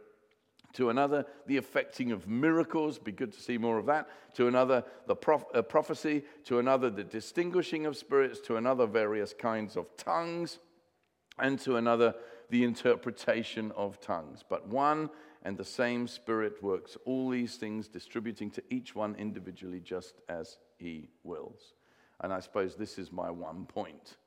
To 0.73 0.89
another, 0.89 1.25
the 1.47 1.57
effecting 1.57 2.11
of 2.11 2.27
miracles, 2.27 2.99
be 2.99 3.11
good 3.11 3.33
to 3.33 3.39
see 3.39 3.57
more 3.57 3.77
of 3.77 3.85
that. 3.87 4.09
To 4.35 4.47
another, 4.47 4.83
the 5.07 5.15
prof- 5.15 5.45
uh, 5.53 5.61
prophecy. 5.61 6.23
To 6.45 6.59
another, 6.59 6.89
the 6.89 7.03
distinguishing 7.03 7.85
of 7.85 7.97
spirits. 7.97 8.39
To 8.41 8.57
another, 8.57 8.85
various 8.85 9.33
kinds 9.33 9.75
of 9.75 9.95
tongues. 9.97 10.59
And 11.39 11.59
to 11.61 11.77
another, 11.77 12.15
the 12.49 12.63
interpretation 12.63 13.71
of 13.75 13.99
tongues. 13.99 14.43
But 14.47 14.67
one 14.67 15.09
and 15.43 15.57
the 15.57 15.65
same 15.65 16.07
Spirit 16.07 16.61
works 16.61 16.97
all 17.05 17.29
these 17.29 17.55
things, 17.55 17.87
distributing 17.87 18.51
to 18.51 18.63
each 18.69 18.95
one 18.95 19.15
individually 19.15 19.79
just 19.79 20.15
as 20.27 20.57
He 20.77 21.09
wills. 21.23 21.73
And 22.21 22.33
I 22.33 22.39
suppose 22.39 22.75
this 22.75 22.97
is 22.97 23.11
my 23.11 23.29
one 23.31 23.65
point 23.65 24.17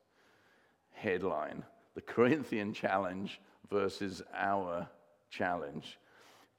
headline 0.92 1.64
the 1.94 2.00
Corinthian 2.00 2.72
challenge 2.74 3.40
versus 3.68 4.22
our 4.34 4.88
challenge. 5.30 5.98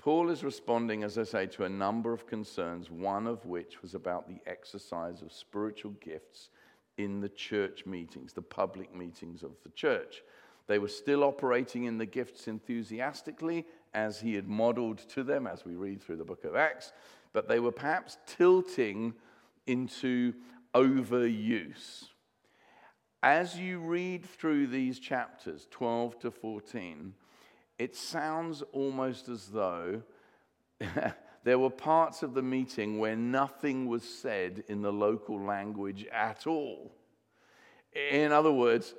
Paul 0.01 0.31
is 0.31 0.43
responding, 0.43 1.03
as 1.03 1.19
I 1.19 1.23
say, 1.23 1.45
to 1.45 1.65
a 1.65 1.69
number 1.69 2.11
of 2.11 2.25
concerns, 2.25 2.89
one 2.89 3.27
of 3.27 3.45
which 3.45 3.83
was 3.83 3.93
about 3.93 4.27
the 4.27 4.39
exercise 4.47 5.21
of 5.21 5.31
spiritual 5.31 5.91
gifts 6.01 6.49
in 6.97 7.21
the 7.21 7.29
church 7.29 7.85
meetings, 7.85 8.33
the 8.33 8.41
public 8.41 8.95
meetings 8.95 9.43
of 9.43 9.51
the 9.61 9.69
church. 9.69 10.23
They 10.65 10.79
were 10.79 10.87
still 10.87 11.23
operating 11.23 11.83
in 11.83 11.99
the 11.99 12.07
gifts 12.07 12.47
enthusiastically 12.47 13.67
as 13.93 14.19
he 14.19 14.33
had 14.33 14.47
modeled 14.47 14.97
to 15.09 15.23
them 15.23 15.45
as 15.45 15.65
we 15.65 15.75
read 15.75 16.01
through 16.01 16.17
the 16.17 16.25
book 16.25 16.45
of 16.45 16.55
Acts, 16.55 16.93
but 17.31 17.47
they 17.47 17.59
were 17.59 17.71
perhaps 17.71 18.17
tilting 18.25 19.13
into 19.67 20.33
overuse. 20.73 22.05
As 23.21 23.59
you 23.59 23.79
read 23.79 24.25
through 24.25 24.65
these 24.65 24.97
chapters, 24.97 25.67
12 25.69 26.17
to 26.21 26.31
14, 26.31 27.13
it 27.81 27.95
sounds 27.95 28.61
almost 28.73 29.27
as 29.27 29.47
though 29.47 30.03
there 31.43 31.57
were 31.57 31.71
parts 31.71 32.21
of 32.21 32.35
the 32.35 32.41
meeting 32.43 32.99
where 32.99 33.15
nothing 33.15 33.87
was 33.87 34.03
said 34.03 34.63
in 34.67 34.83
the 34.83 34.93
local 34.93 35.41
language 35.41 36.05
at 36.11 36.45
all. 36.45 36.91
In 38.11 38.31
other 38.31 38.51
words, 38.51 38.93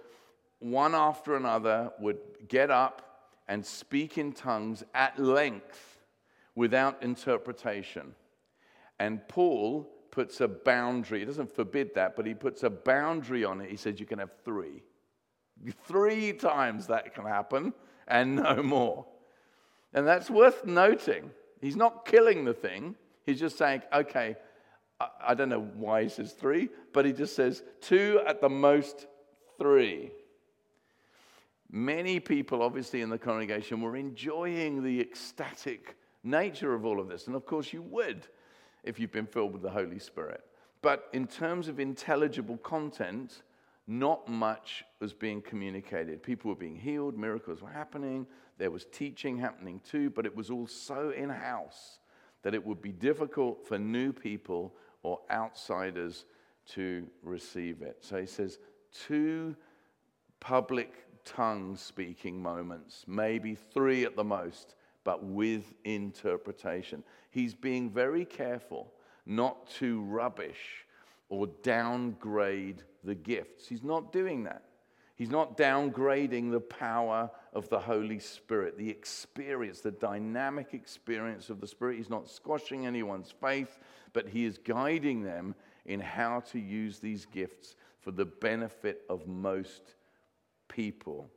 one 0.58 0.96
after 0.96 1.36
another 1.36 1.92
would 2.00 2.18
get 2.48 2.72
up 2.72 3.28
and 3.46 3.64
speak 3.64 4.18
in 4.18 4.32
tongues 4.32 4.82
at 4.94 5.16
length 5.16 5.98
without 6.56 7.00
interpretation. 7.04 8.16
And 8.98 9.26
Paul 9.28 9.88
puts 10.10 10.40
a 10.40 10.48
boundary, 10.48 11.20
he 11.20 11.24
doesn't 11.24 11.54
forbid 11.54 11.94
that, 11.94 12.16
but 12.16 12.26
he 12.26 12.34
puts 12.34 12.64
a 12.64 12.70
boundary 12.70 13.44
on 13.44 13.60
it. 13.60 13.70
He 13.70 13.76
says 13.76 14.00
you 14.00 14.06
can 14.06 14.18
have 14.18 14.32
three. 14.44 14.82
Three 15.86 16.32
times 16.32 16.88
that 16.88 17.14
can 17.14 17.24
happen 17.24 17.72
and 18.08 18.36
no 18.36 18.62
more. 18.62 19.06
And 19.94 20.06
that's 20.06 20.30
worth 20.30 20.64
noting. 20.64 21.30
He's 21.60 21.76
not 21.76 22.06
killing 22.06 22.44
the 22.44 22.54
thing, 22.54 22.96
he's 23.24 23.38
just 23.38 23.56
saying, 23.56 23.82
okay, 23.92 24.36
I 25.20 25.34
don't 25.34 25.48
know 25.48 25.68
why 25.74 26.04
he 26.04 26.08
says 26.08 26.32
three, 26.32 26.68
but 26.92 27.04
he 27.04 27.12
just 27.12 27.34
says 27.34 27.62
two 27.80 28.20
at 28.26 28.40
the 28.40 28.48
most 28.48 29.06
three. 29.58 30.12
Many 31.70 32.20
people, 32.20 32.62
obviously, 32.62 33.00
in 33.00 33.08
the 33.08 33.18
congregation 33.18 33.80
were 33.80 33.96
enjoying 33.96 34.82
the 34.82 35.00
ecstatic 35.00 35.96
nature 36.22 36.74
of 36.74 36.84
all 36.84 37.00
of 37.00 37.08
this. 37.08 37.26
And 37.26 37.34
of 37.34 37.46
course, 37.46 37.72
you 37.72 37.82
would 37.82 38.26
if 38.84 39.00
you've 39.00 39.12
been 39.12 39.26
filled 39.26 39.52
with 39.52 39.62
the 39.62 39.70
Holy 39.70 39.98
Spirit. 39.98 40.44
But 40.82 41.08
in 41.12 41.26
terms 41.26 41.68
of 41.68 41.80
intelligible 41.80 42.58
content, 42.58 43.42
not 43.86 44.28
much 44.28 44.84
was 45.00 45.12
being 45.12 45.42
communicated. 45.42 46.22
People 46.22 46.50
were 46.50 46.56
being 46.56 46.76
healed, 46.76 47.18
miracles 47.18 47.60
were 47.60 47.70
happening, 47.70 48.26
there 48.58 48.70
was 48.70 48.84
teaching 48.86 49.36
happening 49.38 49.80
too, 49.88 50.10
but 50.10 50.26
it 50.26 50.34
was 50.34 50.50
all 50.50 50.66
so 50.66 51.10
in 51.10 51.28
house 51.28 51.98
that 52.42 52.54
it 52.54 52.64
would 52.64 52.80
be 52.80 52.92
difficult 52.92 53.66
for 53.66 53.78
new 53.78 54.12
people 54.12 54.74
or 55.02 55.20
outsiders 55.30 56.24
to 56.66 57.06
receive 57.22 57.82
it. 57.82 57.96
So 58.00 58.20
he 58.20 58.26
says, 58.26 58.58
two 59.06 59.56
public 60.38 60.92
tongue 61.24 61.76
speaking 61.76 62.40
moments, 62.40 63.04
maybe 63.06 63.56
three 63.72 64.04
at 64.04 64.16
the 64.16 64.24
most, 64.24 64.74
but 65.04 65.24
with 65.24 65.72
interpretation. 65.84 67.02
He's 67.30 67.54
being 67.54 67.90
very 67.90 68.24
careful 68.24 68.92
not 69.26 69.68
to 69.70 70.02
rubbish 70.02 70.86
or 71.32 71.46
downgrade 71.62 72.82
the 73.04 73.14
gifts. 73.14 73.66
He's 73.66 73.82
not 73.82 74.12
doing 74.12 74.44
that. 74.44 74.64
He's 75.16 75.30
not 75.30 75.56
downgrading 75.56 76.50
the 76.50 76.60
power 76.60 77.30
of 77.54 77.70
the 77.70 77.78
Holy 77.78 78.18
Spirit, 78.18 78.76
the 78.76 78.90
experience, 78.90 79.80
the 79.80 79.92
dynamic 79.92 80.74
experience 80.74 81.48
of 81.48 81.58
the 81.58 81.66
Spirit. 81.66 81.96
He's 81.96 82.10
not 82.10 82.28
squashing 82.28 82.84
anyone's 82.84 83.32
faith, 83.40 83.78
but 84.12 84.28
he 84.28 84.44
is 84.44 84.58
guiding 84.58 85.22
them 85.22 85.54
in 85.86 86.00
how 86.00 86.40
to 86.50 86.58
use 86.58 86.98
these 86.98 87.24
gifts 87.24 87.76
for 88.02 88.10
the 88.10 88.26
benefit 88.26 89.00
of 89.08 89.26
most 89.26 89.94
people. 90.68 91.30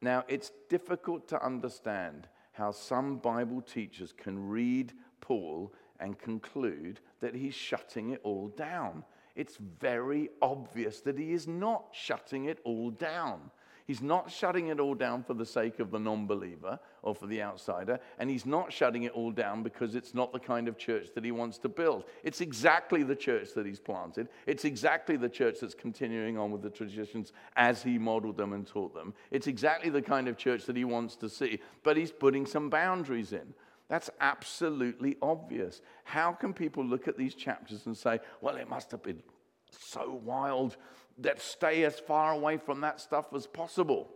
Now, 0.00 0.24
it's 0.28 0.52
difficult 0.68 1.26
to 1.28 1.44
understand 1.44 2.28
how 2.52 2.70
some 2.70 3.16
Bible 3.16 3.62
teachers 3.62 4.12
can 4.16 4.48
read 4.48 4.92
Paul 5.20 5.72
and 5.98 6.16
conclude 6.16 7.00
that 7.20 7.34
he's 7.34 7.54
shutting 7.54 8.10
it 8.10 8.20
all 8.22 8.48
down. 8.48 9.04
It's 9.34 9.56
very 9.56 10.30
obvious 10.42 11.00
that 11.02 11.18
he 11.18 11.32
is 11.32 11.46
not 11.46 11.86
shutting 11.92 12.46
it 12.46 12.58
all 12.64 12.90
down. 12.90 13.50
He's 13.88 14.02
not 14.02 14.30
shutting 14.30 14.66
it 14.68 14.80
all 14.80 14.94
down 14.94 15.22
for 15.22 15.32
the 15.32 15.46
sake 15.46 15.80
of 15.80 15.90
the 15.90 15.98
non 15.98 16.26
believer 16.26 16.78
or 17.02 17.14
for 17.14 17.26
the 17.26 17.40
outsider, 17.40 17.98
and 18.18 18.28
he's 18.28 18.44
not 18.44 18.70
shutting 18.70 19.04
it 19.04 19.12
all 19.12 19.30
down 19.30 19.62
because 19.62 19.94
it's 19.94 20.12
not 20.12 20.30
the 20.30 20.38
kind 20.38 20.68
of 20.68 20.76
church 20.76 21.08
that 21.14 21.24
he 21.24 21.32
wants 21.32 21.56
to 21.58 21.70
build. 21.70 22.04
It's 22.22 22.42
exactly 22.42 23.02
the 23.02 23.16
church 23.16 23.54
that 23.54 23.64
he's 23.64 23.80
planted. 23.80 24.28
It's 24.46 24.66
exactly 24.66 25.16
the 25.16 25.30
church 25.30 25.60
that's 25.60 25.72
continuing 25.72 26.36
on 26.36 26.50
with 26.50 26.60
the 26.60 26.68
traditions 26.68 27.32
as 27.56 27.82
he 27.82 27.96
modeled 27.96 28.36
them 28.36 28.52
and 28.52 28.66
taught 28.66 28.92
them. 28.92 29.14
It's 29.30 29.46
exactly 29.46 29.88
the 29.88 30.02
kind 30.02 30.28
of 30.28 30.36
church 30.36 30.66
that 30.66 30.76
he 30.76 30.84
wants 30.84 31.16
to 31.16 31.30
see, 31.30 31.58
but 31.82 31.96
he's 31.96 32.12
putting 32.12 32.44
some 32.44 32.68
boundaries 32.68 33.32
in. 33.32 33.54
That's 33.88 34.10
absolutely 34.20 35.16
obvious. 35.22 35.80
How 36.04 36.32
can 36.32 36.52
people 36.52 36.84
look 36.84 37.08
at 37.08 37.16
these 37.16 37.34
chapters 37.34 37.86
and 37.86 37.96
say, 37.96 38.20
well, 38.40 38.56
it 38.56 38.68
must 38.68 38.90
have 38.90 39.02
been 39.02 39.22
so 39.70 40.20
wild 40.24 40.76
that 41.18 41.40
stay 41.40 41.84
as 41.84 41.98
far 41.98 42.32
away 42.32 42.58
from 42.58 42.82
that 42.82 43.00
stuff 43.00 43.32
as 43.34 43.46
possible? 43.46 44.10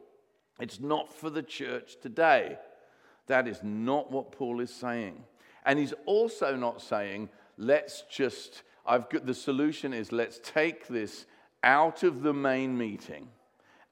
It's 0.61 0.79
not 0.79 1.13
for 1.13 1.31
the 1.31 1.43
church 1.43 1.97
today. 2.03 2.59
That 3.29 3.49
is 3.49 3.61
not 3.63 4.13
what 4.13 4.33
Paul 4.33 4.61
is 4.61 4.73
saying. 4.73 5.25
And 5.65 5.79
he's 5.79 5.95
also 6.05 6.55
not 6.55 6.83
saying, 6.83 7.31
let's 7.57 8.03
just, 8.11 8.65
I've 8.85 9.09
got 9.09 9.25
the 9.25 9.35
solution 9.35 9.95
is 9.95 10.13
let's 10.13 10.39
take 10.43 10.87
this 10.87 11.25
out 11.65 12.03
of 12.03 12.23
the 12.23 12.35
main 12.35 12.77
meeting 12.77 13.29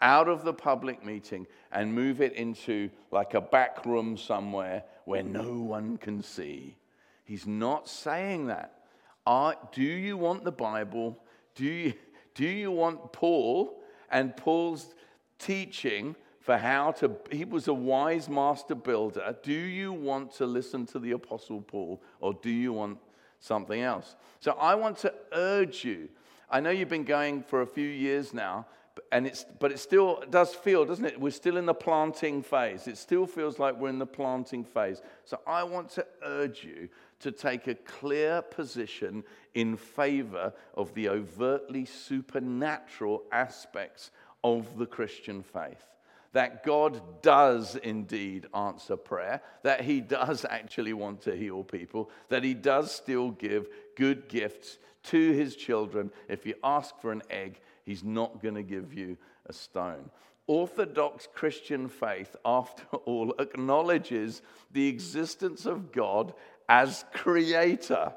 out 0.01 0.29
of 0.29 0.45
the 0.45 0.53
public 0.53 1.05
meeting 1.05 1.47
and 1.73 1.95
move 1.95 2.21
it 2.21 2.33
into 2.35 2.91
like 3.11 3.35
a 3.35 3.41
back 3.41 3.85
room 3.85 4.17
somewhere 4.17 4.83
where 5.11 5.25
no 5.25 5.55
one 5.55 5.97
can 5.97 6.23
see. 6.23 6.77
He's 7.25 7.45
not 7.45 7.89
saying 7.89 8.47
that. 8.47 8.85
Are, 9.27 9.57
do 9.73 9.83
you 9.83 10.17
want 10.17 10.45
the 10.45 10.53
Bible? 10.53 11.19
Do 11.57 11.65
you, 11.65 11.95
do 12.37 12.47
you 12.47 12.71
want 12.71 13.13
Paul 13.13 13.83
and 14.09 14.37
Paul's 14.37 14.95
teaching 15.41 16.15
for 16.39 16.57
how 16.57 16.93
to, 16.93 17.17
he 17.33 17.45
was 17.45 17.67
a 17.67 17.75
wise 17.75 18.29
master 18.29 18.77
builder. 18.77 19.35
Do 19.43 19.53
you 19.53 19.93
want 19.93 20.33
to 20.35 20.47
listen 20.47 20.87
to 20.87 21.01
the 21.01 21.11
Apostle 21.11 21.61
Paul 21.61 22.01
or 22.21 22.33
do 22.35 22.49
you 22.49 22.73
want 22.73 22.99
something 23.41 23.81
else? 23.81 24.15
So 24.39 24.53
I 24.53 24.77
want 24.77 24.97
to 24.99 25.13
urge 25.33 25.85
you. 25.85 26.09
I 26.49 26.61
know 26.61 26.71
you've 26.71 26.89
been 26.89 27.03
going 27.03 27.43
for 27.43 27.63
a 27.63 27.67
few 27.67 27.89
years 27.89 28.33
now, 28.33 28.65
and 29.13 29.27
it's, 29.27 29.45
but 29.59 29.73
it 29.73 29.81
still 29.81 30.23
does 30.31 30.55
feel, 30.55 30.85
doesn't 30.85 31.05
it? 31.05 31.21
We're 31.21 31.31
still 31.31 31.57
in 31.57 31.67
the 31.67 31.75
planting 31.75 32.43
phase. 32.43 32.87
It 32.87 32.97
still 32.97 33.27
feels 33.27 33.59
like 33.59 33.77
we're 33.77 33.89
in 33.89 33.99
the 33.99 34.07
planting 34.07 34.65
phase. 34.65 35.03
So 35.25 35.41
I 35.47 35.65
want 35.65 35.91
to 35.91 36.07
urge 36.25 36.63
you 36.63 36.89
to 37.21 37.33
take 37.33 37.67
a 37.67 37.75
clear 37.75 38.41
position 38.41 39.25
in 39.55 39.77
favor 39.77 40.53
of 40.75 40.95
the 40.95 41.09
overtly 41.09 41.85
supernatural 41.85 43.25
aspects 43.33 44.13
of 44.45 44.79
the 44.79 44.87
Christian 44.87 45.43
faith. 45.43 45.85
That 46.33 46.65
God 46.65 47.03
does 47.21 47.75
indeed 47.75 48.47
answer 48.55 48.97
prayer, 48.97 49.43
that 49.65 49.81
He 49.81 50.01
does 50.01 50.47
actually 50.49 50.93
want 50.93 51.23
to 51.23 51.35
heal 51.35 51.65
people, 51.65 52.11
that 52.29 52.45
He 52.45 52.55
does 52.55 52.95
still 52.95 53.33
give 53.33 53.67
good 53.97 54.29
gifts 54.29 54.79
to 55.03 55.33
His 55.33 55.57
children. 55.57 56.13
If 56.29 56.47
you 56.47 56.55
ask 56.63 56.97
for 57.01 57.11
an 57.11 57.23
egg, 57.29 57.61
He's 57.91 58.05
not 58.05 58.41
going 58.41 58.55
to 58.55 58.63
give 58.63 58.95
you 58.95 59.19
a 59.47 59.53
stone. 59.53 60.11
Orthodox 60.47 61.27
Christian 61.35 61.89
faith, 61.89 62.37
after 62.45 62.85
all, 62.99 63.35
acknowledges 63.41 64.43
the 64.71 64.87
existence 64.87 65.67
of 65.67 65.91
God 65.91 66.33
as 66.69 67.05
creator 67.13 68.13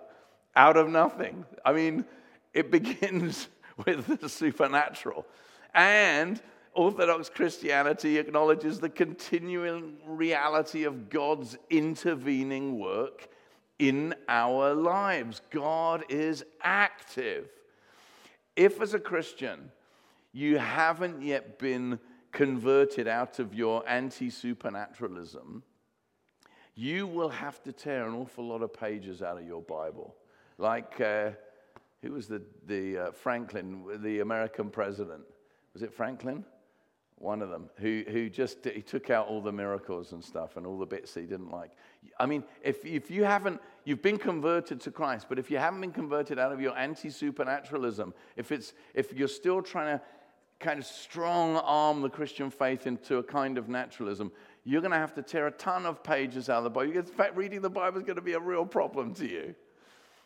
out 0.56 0.78
of 0.78 0.90
nothing. 0.90 1.44
I 1.66 1.74
mean, 1.74 2.06
it 2.54 2.70
begins 2.78 3.48
with 3.84 4.20
the 4.22 4.30
supernatural. 4.30 5.26
And 5.74 6.40
Orthodox 6.74 7.30
Christianity 7.30 8.20
acknowledges 8.20 8.80
the 8.80 8.90
continuing 8.90 9.96
reality 10.06 10.84
of 10.84 11.10
God's 11.10 11.58
intervening 11.72 12.78
work 12.78 13.28
in 13.80 14.14
our 14.30 14.76
lives. 14.76 15.42
God 15.50 16.04
is 16.10 16.46
active. 16.62 17.50
If, 18.56 18.82
as 18.82 18.94
a 18.94 19.00
Christian, 19.00 19.72
you 20.32 20.58
haven't 20.58 21.22
yet 21.22 21.60
been 21.60 22.00
converted 22.32 23.08
out 23.08 23.40
of 23.40 23.54
your 23.54 23.88
anti 23.88 24.30
supernaturalism, 24.30 25.64
you 26.76 27.06
will 27.08 27.30
have 27.30 27.62
to 27.64 27.72
tear 27.72 28.08
an 28.08 28.16
awful 28.16 28.48
lot 28.48 28.62
of 28.62 28.74
pages 28.74 29.22
out 29.22 29.38
of 29.38 29.46
your 29.46 29.62
Bible. 29.62 30.16
Like, 30.58 31.00
uh, 31.00 31.32
who 32.02 32.12
was 32.12 32.28
the, 32.28 32.42
the 32.68 32.98
uh, 32.98 33.12
Franklin, 33.12 33.84
the 34.02 34.20
American 34.20 34.70
president? 34.70 35.24
Was 35.74 35.84
it 35.84 35.94
Franklin? 35.94 36.44
one 37.24 37.42
of 37.42 37.50
them, 37.50 37.70
who, 37.78 38.04
who 38.10 38.30
just 38.30 38.66
he 38.66 38.82
took 38.82 39.10
out 39.10 39.28
all 39.28 39.42
the 39.42 39.52
miracles 39.52 40.12
and 40.12 40.24
stuff 40.24 40.58
and 40.58 40.68
all 40.68 40.78
the 40.78 40.86
bits 40.86 41.14
he 41.14 41.22
didn't 41.22 41.52
like. 41.52 41.72
I 42.20 42.26
mean, 42.26 42.44
if, 42.62 42.86
if 42.86 43.10
you 43.10 43.24
haven't, 43.24 43.62
you've 43.86 44.02
been 44.02 44.18
converted 44.18 44.82
to 44.82 44.92
Christ, 44.92 45.28
but 45.30 45.40
if 45.40 45.52
you 45.52 45.58
haven't 45.58 45.82
been 45.82 45.92
converted 45.92 46.40
out 46.40 46.52
of 46.52 46.62
your 46.62 46.78
anti 46.78 47.10
supernaturalism, 47.10 48.14
if, 48.36 48.52
it's, 48.52 48.74
if 48.94 49.14
you're 49.14 49.28
still 49.28 49.62
trying 49.62 49.98
to 49.98 50.04
kind 50.60 50.80
of 50.80 50.86
strong 50.86 51.58
arm 51.58 52.02
the 52.02 52.10
Christian 52.10 52.50
faith 52.50 52.88
into 52.88 53.18
a 53.18 53.24
kind 53.24 53.58
of 53.58 53.68
naturalism, 53.68 54.32
you're 54.64 54.82
going 54.82 54.92
to 54.92 54.98
have 54.98 55.14
to 55.16 55.22
tear 55.22 55.48
a 55.48 55.52
ton 55.52 55.86
of 55.86 56.04
pages 56.04 56.50
out 56.50 56.60
of 56.60 56.64
the 56.64 56.70
Bible. 56.70 56.94
In 56.94 57.04
fact, 57.04 57.36
reading 57.36 57.62
the 57.62 57.70
Bible 57.70 57.98
is 57.98 58.04
going 58.04 58.16
to 58.16 58.22
be 58.22 58.34
a 58.34 58.40
real 58.40 58.66
problem 58.66 59.14
to 59.16 59.28
you. 59.28 59.56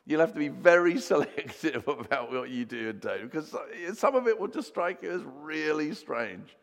You'll 0.06 0.22
have 0.22 0.34
to 0.34 0.40
be 0.40 0.48
very 0.48 1.00
selective 1.02 1.88
about 1.88 2.32
what 2.32 2.50
you 2.50 2.66
do 2.66 2.90
and 2.90 3.02
don't, 3.02 3.24
because 3.24 3.54
some 3.98 4.16
of 4.16 4.28
it 4.28 4.40
will 4.40 4.48
just 4.48 4.68
strike 4.68 5.02
you 5.02 5.12
as 5.12 5.22
really 5.42 5.94
strange. 5.94 6.56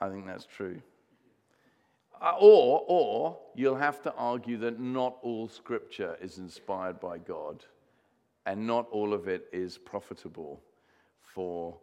I 0.00 0.08
think 0.08 0.26
that's 0.26 0.46
true. 0.46 0.80
Uh, 2.22 2.34
or, 2.38 2.84
or 2.86 3.36
you'll 3.56 3.74
have 3.74 4.00
to 4.00 4.14
argue 4.14 4.56
that 4.56 4.78
not 4.78 5.16
all 5.22 5.48
scripture 5.48 6.16
is 6.20 6.38
inspired 6.38 7.00
by 7.00 7.18
God 7.18 7.64
and 8.46 8.64
not 8.64 8.86
all 8.92 9.12
of 9.12 9.26
it 9.26 9.46
is 9.52 9.76
profitable 9.76 10.62
for 11.20 11.76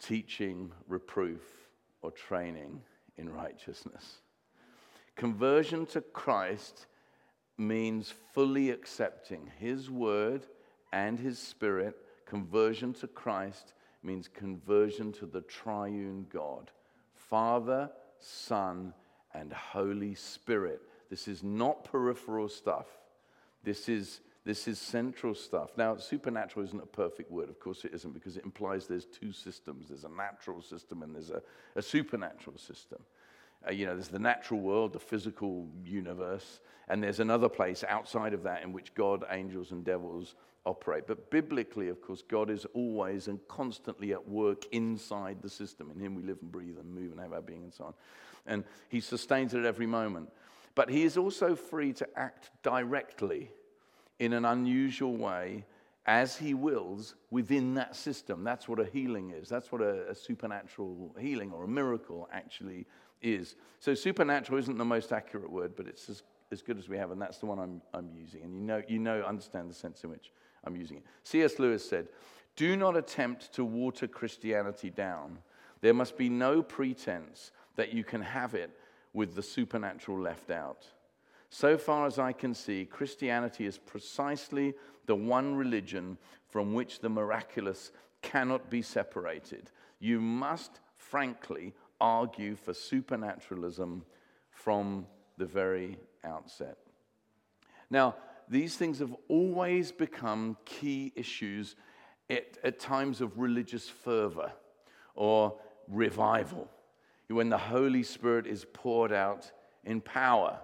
teaching, 0.00 0.72
reproof, 0.88 1.42
or 2.02 2.10
training 2.10 2.80
in 3.18 3.32
righteousness. 3.32 4.16
Conversion 5.14 5.86
to 5.86 6.00
Christ 6.00 6.86
means 7.56 8.12
fully 8.34 8.70
accepting 8.70 9.48
His 9.58 9.88
word 9.88 10.46
and 10.92 11.20
His 11.20 11.38
spirit. 11.38 11.96
Conversion 12.26 12.92
to 12.94 13.06
Christ 13.06 13.74
means 14.02 14.28
conversion 14.28 15.12
to 15.12 15.26
the 15.26 15.40
triune 15.42 16.26
God. 16.32 16.72
Father, 17.14 17.90
Son, 18.18 18.92
and 19.36 19.52
Holy 19.52 20.14
Spirit. 20.14 20.80
This 21.10 21.28
is 21.28 21.42
not 21.42 21.84
peripheral 21.84 22.48
stuff. 22.48 22.86
This 23.62 23.88
is, 23.88 24.20
this 24.44 24.66
is 24.66 24.78
central 24.78 25.34
stuff. 25.34 25.70
Now, 25.76 25.96
supernatural 25.96 26.64
isn't 26.64 26.82
a 26.82 26.86
perfect 26.86 27.30
word. 27.30 27.48
Of 27.48 27.60
course, 27.60 27.84
it 27.84 27.92
isn't, 27.94 28.12
because 28.12 28.36
it 28.36 28.44
implies 28.44 28.86
there's 28.86 29.04
two 29.04 29.32
systems 29.32 29.88
there's 29.88 30.04
a 30.04 30.08
natural 30.08 30.62
system 30.62 31.02
and 31.02 31.14
there's 31.14 31.30
a, 31.30 31.42
a 31.74 31.82
supernatural 31.82 32.58
system. 32.58 32.98
Uh, 33.66 33.72
you 33.72 33.86
know, 33.86 33.94
there's 33.94 34.08
the 34.08 34.18
natural 34.18 34.60
world, 34.60 34.92
the 34.92 34.98
physical 34.98 35.68
universe, 35.84 36.60
and 36.88 37.02
there's 37.02 37.20
another 37.20 37.48
place 37.48 37.82
outside 37.88 38.32
of 38.32 38.42
that 38.44 38.62
in 38.62 38.72
which 38.72 38.94
God, 38.94 39.24
angels, 39.30 39.72
and 39.72 39.84
devils 39.84 40.34
operate. 40.64 41.06
But 41.06 41.30
biblically, 41.30 41.88
of 41.88 42.00
course, 42.00 42.22
God 42.22 42.50
is 42.50 42.66
always 42.74 43.28
and 43.28 43.40
constantly 43.48 44.12
at 44.12 44.28
work 44.28 44.64
inside 44.72 45.38
the 45.40 45.48
system. 45.48 45.90
In 45.90 45.98
Him 45.98 46.14
we 46.14 46.22
live 46.22 46.38
and 46.42 46.52
breathe 46.52 46.78
and 46.78 46.92
move 46.92 47.12
and 47.12 47.20
have 47.20 47.32
our 47.32 47.40
being 47.40 47.62
and 47.62 47.72
so 47.72 47.84
on. 47.84 47.94
And 48.46 48.64
He 48.88 49.00
sustains 49.00 49.54
it 49.54 49.60
at 49.60 49.66
every 49.66 49.86
moment. 49.86 50.30
But 50.74 50.90
He 50.90 51.04
is 51.04 51.16
also 51.16 51.54
free 51.54 51.92
to 51.94 52.08
act 52.16 52.50
directly 52.62 53.50
in 54.18 54.32
an 54.32 54.44
unusual 54.44 55.16
way 55.16 55.64
as 56.06 56.36
He 56.36 56.54
wills 56.54 57.16
within 57.30 57.74
that 57.74 57.96
system. 57.96 58.44
That's 58.44 58.68
what 58.68 58.78
a 58.78 58.84
healing 58.84 59.30
is. 59.30 59.48
That's 59.48 59.72
what 59.72 59.80
a, 59.80 60.08
a 60.10 60.14
supernatural 60.14 61.14
healing 61.18 61.52
or 61.52 61.64
a 61.64 61.68
miracle 61.68 62.28
actually 62.32 62.86
is. 63.22 63.56
So, 63.80 63.94
supernatural 63.94 64.58
isn't 64.58 64.78
the 64.78 64.84
most 64.84 65.12
accurate 65.12 65.50
word, 65.50 65.74
but 65.76 65.86
it's 65.86 66.08
as, 66.08 66.22
as 66.52 66.62
good 66.62 66.78
as 66.78 66.88
we 66.88 66.96
have, 66.96 67.10
and 67.10 67.20
that's 67.20 67.38
the 67.38 67.46
one 67.46 67.58
I'm, 67.58 67.82
I'm 67.92 68.10
using. 68.14 68.42
And 68.42 68.54
you 68.54 68.60
know, 68.60 68.82
you 68.88 68.98
know, 68.98 69.22
understand 69.22 69.68
the 69.68 69.74
sense 69.74 70.04
in 70.04 70.10
which 70.10 70.30
I'm 70.64 70.76
using 70.76 70.98
it. 70.98 71.04
C.S. 71.24 71.58
Lewis 71.58 71.88
said, 71.88 72.08
Do 72.54 72.76
not 72.76 72.96
attempt 72.96 73.52
to 73.54 73.64
water 73.64 74.06
Christianity 74.06 74.90
down. 74.90 75.38
There 75.80 75.94
must 75.94 76.16
be 76.16 76.28
no 76.28 76.62
pretense 76.62 77.52
that 77.76 77.92
you 77.92 78.04
can 78.04 78.22
have 78.22 78.54
it 78.54 78.70
with 79.12 79.34
the 79.34 79.42
supernatural 79.42 80.18
left 80.18 80.50
out. 80.50 80.86
So 81.48 81.78
far 81.78 82.06
as 82.06 82.18
I 82.18 82.32
can 82.32 82.54
see, 82.54 82.84
Christianity 82.84 83.66
is 83.66 83.78
precisely 83.78 84.74
the 85.06 85.14
one 85.14 85.54
religion 85.54 86.18
from 86.48 86.74
which 86.74 87.00
the 87.00 87.08
miraculous 87.08 87.92
cannot 88.22 88.68
be 88.68 88.82
separated. 88.82 89.70
You 90.00 90.20
must, 90.20 90.80
frankly, 90.96 91.74
argue 92.00 92.56
for 92.56 92.74
supernaturalism 92.74 94.04
from 94.50 95.06
the 95.38 95.46
very 95.46 95.98
outset. 96.24 96.78
Now, 97.90 98.16
these 98.48 98.76
things 98.76 98.98
have 98.98 99.14
always 99.28 99.92
become 99.92 100.56
key 100.64 101.12
issues 101.14 101.76
at, 102.28 102.58
at 102.64 102.78
times 102.78 103.20
of 103.20 103.38
religious 103.38 103.88
fervor 103.88 104.52
or 105.14 105.58
revival, 105.88 106.68
when 107.28 107.48
the 107.48 107.58
Holy 107.58 108.02
Spirit 108.02 108.46
is 108.46 108.64
poured 108.72 109.12
out 109.12 109.50
in 109.84 110.00
power. 110.00 110.58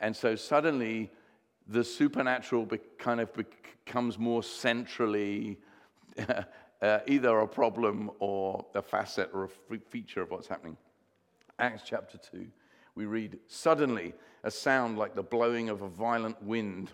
And 0.00 0.14
so 0.14 0.36
suddenly 0.36 1.10
the 1.66 1.84
supernatural 1.84 2.66
be, 2.66 2.78
kind 2.98 3.20
of 3.20 3.30
becomes 3.32 4.18
more 4.18 4.42
centrally 4.42 5.58
uh, 6.82 6.98
either 7.06 7.38
a 7.38 7.48
problem 7.48 8.10
or 8.18 8.64
a 8.74 8.82
facet 8.82 9.30
or 9.32 9.44
a 9.44 9.78
feature 9.90 10.22
of 10.22 10.30
what's 10.30 10.48
happening. 10.48 10.76
Acts 11.58 11.82
chapter 11.84 12.18
2, 12.18 12.46
we 12.94 13.06
read, 13.06 13.38
Suddenly 13.46 14.14
a 14.44 14.50
sound 14.50 14.98
like 14.98 15.14
the 15.14 15.22
blowing 15.22 15.68
of 15.68 15.82
a 15.82 15.88
violent 15.88 16.40
wind 16.42 16.92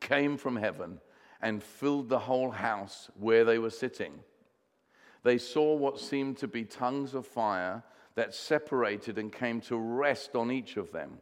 came 0.00 0.36
from 0.36 0.56
heaven 0.56 0.98
and 1.42 1.62
filled 1.62 2.08
the 2.08 2.18
whole 2.18 2.50
house 2.50 3.10
where 3.18 3.44
they 3.44 3.58
were 3.58 3.70
sitting. 3.70 4.12
They 5.22 5.38
saw 5.38 5.74
what 5.74 6.00
seemed 6.00 6.38
to 6.38 6.48
be 6.48 6.64
tongues 6.64 7.14
of 7.14 7.26
fire 7.26 7.82
that 8.16 8.34
separated 8.34 9.18
and 9.18 9.32
came 9.32 9.60
to 9.60 9.76
rest 9.76 10.34
on 10.34 10.50
each 10.50 10.76
of 10.76 10.90
them. 10.92 11.18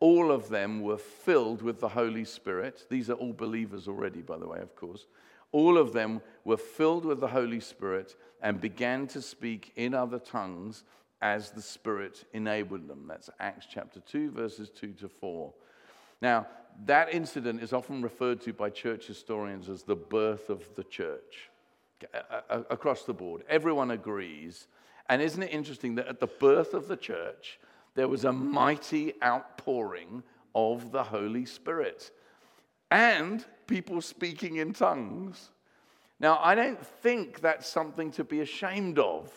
All 0.00 0.32
of 0.32 0.48
them 0.48 0.80
were 0.80 0.96
filled 0.96 1.60
with 1.60 1.80
the 1.80 1.88
Holy 1.88 2.24
Spirit. 2.24 2.86
These 2.88 3.10
are 3.10 3.14
all 3.14 3.34
believers 3.34 3.86
already, 3.86 4.22
by 4.22 4.38
the 4.38 4.48
way, 4.48 4.60
of 4.60 4.74
course. 4.74 5.06
All 5.52 5.76
of 5.76 5.92
them 5.92 6.22
were 6.44 6.56
filled 6.56 7.04
with 7.04 7.20
the 7.20 7.28
Holy 7.28 7.60
Spirit 7.60 8.16
and 8.40 8.60
began 8.60 9.06
to 9.08 9.20
speak 9.20 9.72
in 9.76 9.92
other 9.92 10.18
tongues 10.18 10.84
as 11.20 11.50
the 11.50 11.60
Spirit 11.60 12.24
enabled 12.32 12.88
them. 12.88 13.04
That's 13.06 13.28
Acts 13.38 13.66
chapter 13.68 14.00
2, 14.00 14.30
verses 14.30 14.70
2 14.70 14.92
to 14.92 15.08
4. 15.08 15.52
Now, 16.22 16.46
that 16.86 17.12
incident 17.12 17.62
is 17.62 17.72
often 17.72 18.00
referred 18.00 18.40
to 18.42 18.52
by 18.52 18.70
church 18.70 19.06
historians 19.06 19.68
as 19.68 19.82
the 19.82 19.96
birth 19.96 20.48
of 20.48 20.74
the 20.76 20.84
church 20.84 21.50
across 22.48 23.02
the 23.02 23.12
board. 23.12 23.42
Everyone 23.48 23.90
agrees. 23.90 24.68
And 25.10 25.20
isn't 25.20 25.42
it 25.42 25.52
interesting 25.52 25.96
that 25.96 26.06
at 26.06 26.20
the 26.20 26.28
birth 26.28 26.72
of 26.72 26.86
the 26.86 26.96
church, 26.96 27.58
there 27.96 28.06
was 28.06 28.24
a 28.24 28.32
mighty 28.32 29.12
outpouring 29.24 30.22
of 30.54 30.92
the 30.92 31.02
Holy 31.02 31.44
Spirit 31.44 32.12
and 32.92 33.44
people 33.66 34.00
speaking 34.02 34.56
in 34.56 34.72
tongues? 34.72 35.50
Now, 36.20 36.38
I 36.40 36.54
don't 36.54 36.80
think 36.86 37.40
that's 37.40 37.66
something 37.68 38.12
to 38.12 38.22
be 38.22 38.40
ashamed 38.40 39.00
of. 39.00 39.32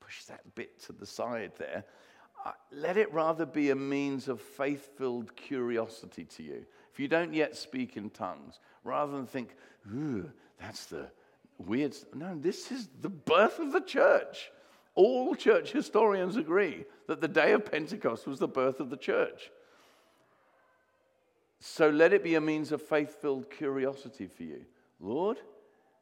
Push 0.00 0.24
that 0.24 0.54
bit 0.54 0.78
to 0.82 0.92
the 0.92 1.06
side 1.06 1.52
there. 1.56 1.86
Uh, 2.44 2.52
let 2.72 2.98
it 2.98 3.10
rather 3.10 3.46
be 3.46 3.70
a 3.70 3.74
means 3.74 4.28
of 4.28 4.38
faith 4.38 4.86
filled 4.98 5.34
curiosity 5.34 6.24
to 6.24 6.42
you. 6.42 6.66
If 6.92 7.00
you 7.00 7.08
don't 7.08 7.32
yet 7.32 7.56
speak 7.56 7.96
in 7.96 8.10
tongues, 8.10 8.60
rather 8.84 9.12
than 9.12 9.26
think, 9.26 9.56
ooh, 9.94 10.30
that's 10.60 10.84
the 10.86 11.10
weird. 11.58 11.96
No, 12.14 12.36
this 12.38 12.70
is 12.70 12.88
the 13.00 13.08
birth 13.08 13.58
of 13.58 13.72
the 13.72 13.80
church. 13.80 14.50
All 14.94 15.34
church 15.34 15.72
historians 15.72 16.36
agree 16.36 16.84
that 17.06 17.20
the 17.20 17.28
day 17.28 17.52
of 17.52 17.70
Pentecost 17.70 18.26
was 18.26 18.38
the 18.38 18.48
birth 18.48 18.80
of 18.80 18.90
the 18.90 18.96
church. 18.96 19.50
So 21.60 21.88
let 21.88 22.12
it 22.12 22.22
be 22.22 22.34
a 22.34 22.40
means 22.40 22.72
of 22.72 22.82
faith 22.82 23.20
filled 23.20 23.50
curiosity 23.50 24.26
for 24.26 24.44
you. 24.44 24.64
Lord, 25.00 25.38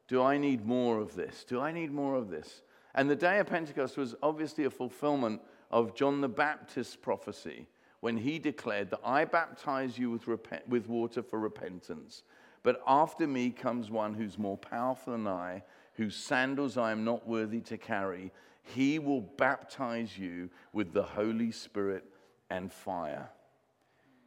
do 0.09 0.23
I 0.23 0.39
need 0.39 0.67
more 0.67 0.99
of 0.99 1.15
this? 1.15 1.45
Do 1.45 1.61
I 1.61 1.73
need 1.73 1.93
more 1.93 2.15
of 2.15 2.31
this? 2.31 2.63
And 2.95 3.11
the 3.11 3.17
day 3.17 3.39
of 3.39 3.47
Pentecost 3.47 3.97
was 3.97 4.15
obviously 4.23 4.65
a 4.65 4.71
fulfillment 4.71 5.41
of 5.71 5.95
John 5.95 6.21
the 6.21 6.29
Baptist's 6.29 6.97
prophecy 6.97 7.67
when 8.01 8.17
he 8.17 8.39
declared 8.39 8.91
that 8.91 9.01
I 9.05 9.25
baptize 9.25 9.99
you 9.99 10.11
with, 10.11 10.27
rep- 10.27 10.69
with 10.69 10.89
water 10.89 11.23
for 11.23 11.39
repentance, 11.39 12.23
but 12.67 12.83
after 12.85 13.29
me 13.29 13.51
comes 13.51 13.93
one 13.93 14.15
who's 14.15 14.37
more 14.37 14.59
powerful 14.59 15.13
than 15.13 15.29
I, 15.29 15.63
whose 15.95 16.17
sandals 16.17 16.77
I 16.77 16.91
am 16.91 17.05
not 17.05 17.25
worthy 17.25 17.61
to 17.61 17.79
carry. 17.79 18.33
He 18.65 18.99
will 18.99 19.21
baptize 19.21 20.19
you 20.19 20.51
with 20.73 20.93
the 20.93 21.05
Holy 21.05 21.53
Spirit 21.53 22.03
and 22.51 22.73
fire. 22.73 23.29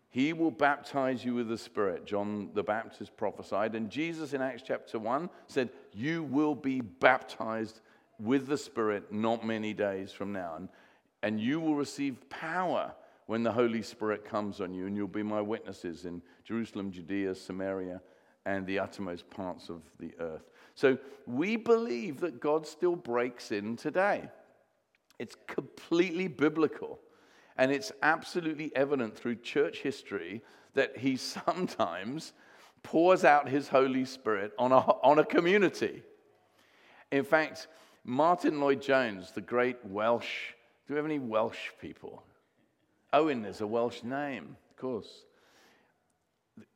He 0.07 0.31
will 0.31 0.51
baptize 0.51 1.25
you 1.25 1.35
with 1.35 1.49
the 1.49 1.57
Spirit, 1.57 2.05
John 2.05 2.51
the 2.53 2.63
Baptist 2.63 3.17
prophesied. 3.17 3.75
And 3.75 3.89
Jesus 3.89 4.31
in 4.31 4.41
Acts 4.41 4.63
chapter 4.65 4.97
1 4.99 5.29
said, 5.47 5.69
You 5.91 6.23
will 6.23 6.55
be 6.55 6.79
baptized 6.79 7.81
with 8.21 8.47
the 8.47 8.57
Spirit 8.57 9.11
not 9.11 9.45
many 9.45 9.73
days 9.73 10.13
from 10.13 10.31
now. 10.31 10.53
And 10.55 10.69
and 11.21 11.39
you 11.39 11.59
will 11.59 11.75
receive 11.75 12.29
power 12.29 12.93
when 13.25 13.43
the 13.43 13.51
Holy 13.51 13.81
Spirit 13.81 14.25
comes 14.25 14.61
on 14.61 14.73
you, 14.73 14.87
and 14.87 14.95
you'll 14.95 15.07
be 15.07 15.23
my 15.23 15.41
witnesses 15.41 16.05
in 16.05 16.21
Jerusalem, 16.43 16.91
Judea, 16.91 17.35
Samaria, 17.35 18.01
and 18.45 18.65
the 18.65 18.79
uttermost 18.79 19.29
parts 19.29 19.69
of 19.69 19.81
the 19.99 20.11
earth. 20.19 20.49
So 20.75 20.97
we 21.27 21.55
believe 21.55 22.19
that 22.21 22.39
God 22.39 22.65
still 22.65 22.95
breaks 22.95 23.51
in 23.51 23.75
today. 23.75 24.29
It's 25.19 25.35
completely 25.47 26.27
biblical. 26.27 26.99
And 27.57 27.71
it's 27.71 27.91
absolutely 28.01 28.73
evident 28.75 29.15
through 29.17 29.35
church 29.35 29.79
history 29.79 30.41
that 30.73 30.97
he 30.97 31.17
sometimes 31.17 32.33
pours 32.83 33.25
out 33.25 33.49
his 33.49 33.67
Holy 33.67 34.05
Spirit 34.05 34.53
on 34.57 34.71
a, 34.71 34.79
on 34.79 35.19
a 35.19 35.25
community. 35.25 36.01
In 37.11 37.25
fact, 37.25 37.67
Martyn 38.05 38.61
Lloyd-Jones, 38.61 39.31
the 39.33 39.41
great 39.41 39.77
Welsh 39.83 40.53
do 40.89 40.95
we 40.95 40.97
have 40.97 41.05
any 41.05 41.19
Welsh 41.19 41.69
people? 41.79 42.23
Owen 43.13 43.45
is 43.45 43.61
a 43.61 43.67
Welsh 43.67 44.01
name, 44.01 44.57
of 44.71 44.75
course. 44.75 45.25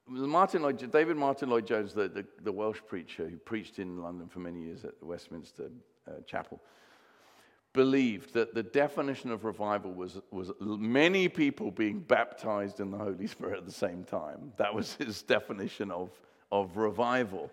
Martyn 0.07 0.61
Lloyd, 0.61 0.91
David 0.91 1.17
Martyn 1.17 1.49
Lloyd-Jones, 1.49 1.93
the, 1.93 2.09
the, 2.09 2.25
the, 2.43 2.51
Welsh 2.51 2.81
preacher 2.87 3.27
who 3.27 3.37
preached 3.37 3.79
in 3.79 4.01
London 4.01 4.27
for 4.27 4.39
many 4.39 4.61
years 4.61 4.83
at 4.83 4.99
the 4.99 5.05
Westminster 5.05 5.69
uh, 6.07 6.19
Chapel, 6.25 6.61
believed 7.71 8.33
that 8.33 8.53
the 8.53 8.63
definition 8.63 9.31
of 9.31 9.45
revival 9.45 9.91
was, 9.91 10.19
was 10.29 10.51
many 10.59 11.27
people 11.27 11.71
being 11.71 11.99
baptized 11.99 12.79
in 12.79 12.91
the 12.91 12.97
Holy 12.97 13.27
Spirit 13.27 13.57
at 13.57 13.65
the 13.65 13.71
same 13.71 14.03
time. 14.03 14.51
That 14.57 14.73
was 14.73 14.93
his 14.95 15.21
definition 15.23 15.89
of, 15.89 16.09
of 16.51 16.77
revival. 16.77 17.49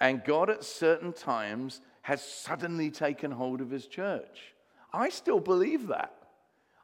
And 0.00 0.22
God, 0.24 0.50
at 0.50 0.64
certain 0.64 1.12
times, 1.12 1.80
has 2.02 2.22
suddenly 2.22 2.90
taken 2.90 3.30
hold 3.30 3.60
of 3.60 3.70
his 3.70 3.86
church. 3.86 4.54
I 4.92 5.08
still 5.08 5.40
believe 5.40 5.88
that. 5.88 6.14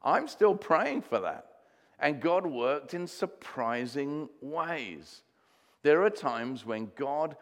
I'm 0.02 0.28
still 0.28 0.54
praying 0.54 1.02
for 1.02 1.20
that. 1.20 1.55
And 1.98 2.20
God 2.20 2.46
worked 2.46 2.94
in 2.94 3.06
surprising 3.06 4.28
ways. 4.40 5.22
There 5.82 6.02
are 6.02 6.10
times 6.10 6.66
when 6.66 6.90
God 6.96 7.36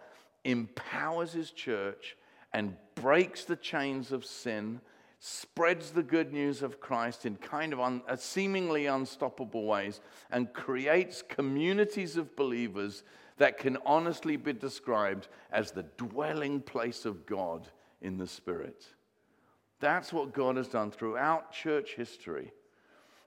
empowers 0.45 1.33
his 1.33 1.51
church 1.51 2.17
and 2.53 2.77
breaks 2.95 3.45
the 3.45 3.57
chains 3.57 4.13
of 4.13 4.25
sin, 4.25 4.81
spreads 5.19 5.91
the 5.91 6.03
good 6.03 6.33
news 6.33 6.63
of 6.63 6.81
Christ 6.81 7.27
in 7.27 7.37
kind 7.37 7.73
of 7.73 7.81
un, 7.81 8.03
uh, 8.09 8.17
seemingly 8.17 8.87
unstoppable 8.87 9.65
ways, 9.67 10.01
and 10.31 10.53
creates 10.53 11.23
communities 11.23 12.17
of 12.17 12.37
believers 12.37 13.03
that 13.39 13.59
can 13.59 13.77
honestly 13.85 14.37
be 14.37 14.53
described 14.53 15.29
as 15.51 15.73
the 15.73 15.87
dwelling 15.97 16.61
place 16.61 17.05
of 17.05 17.27
God 17.27 17.67
in 18.01 18.19
the 18.19 18.27
Spirit. 18.27 18.87
That's 19.81 20.13
what 20.13 20.33
God 20.33 20.57
has 20.57 20.69
done 20.69 20.91
throughout 20.91 21.51
church 21.53 21.95
history. 21.97 22.53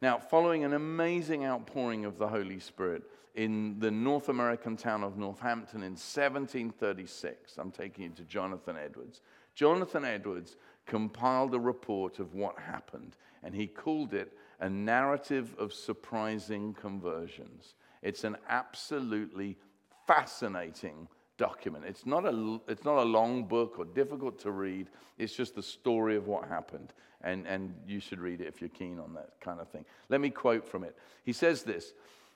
Now, 0.02 0.20
following 0.20 0.64
an 0.64 0.74
amazing 0.74 1.44
outpouring 1.44 2.06
of 2.06 2.20
the 2.20 2.28
Holy 2.28 2.60
Spirit 2.60 3.04
in 3.34 3.80
the 3.80 3.90
North 3.90 4.30
American 4.30 4.78
town 4.78 5.04
of 5.04 5.18
Northampton 5.18 5.82
in 5.82 5.94
1736, 5.94 7.58
I'm 7.58 7.72
taking 7.72 8.04
you 8.04 8.10
to 8.12 8.24
Jonathan 8.24 8.78
Edwards. 8.78 9.22
Jonathan 9.56 10.06
Edwards 10.06 10.56
compiled 10.86 11.56
a 11.56 11.60
report 11.60 12.20
of 12.20 12.36
what 12.36 12.60
happened, 12.60 13.16
and 13.42 13.56
he 13.56 13.66
called 13.66 14.14
it 14.14 14.38
a 14.60 14.70
narrative 14.70 15.56
of 15.58 15.74
surprising 15.74 16.76
conversions. 16.76 17.74
It's 18.04 18.24
an 18.24 18.38
absolutely 18.50 19.58
fascinating 20.06 21.08
document. 21.38 21.86
It's 21.88 22.06
not, 22.06 22.26
a, 22.26 22.60
it's 22.68 22.84
not 22.84 22.98
a 22.98 23.04
long 23.04 23.44
book 23.44 23.76
or 23.78 23.86
difficult 23.86 24.40
to 24.40 24.52
read. 24.52 24.88
It's 25.18 25.34
just 25.34 25.56
the 25.56 25.64
story 25.64 26.16
of 26.16 26.28
what 26.28 26.48
happened. 26.48 26.94
And, 27.22 27.48
and 27.48 27.74
you 27.88 28.00
should 28.00 28.20
read 28.20 28.42
it 28.42 28.48
if 28.48 28.62
you're 28.62 28.70
keen 28.70 29.00
on 29.00 29.14
that 29.14 29.32
kind 29.42 29.60
of 29.60 29.70
thing. 29.70 29.86
Let 30.10 30.22
me 30.22 30.30
quote 30.30 30.68
from 30.68 30.84
it. 30.84 30.96
He 31.24 31.34
says 31.34 31.64
this 31.64 31.94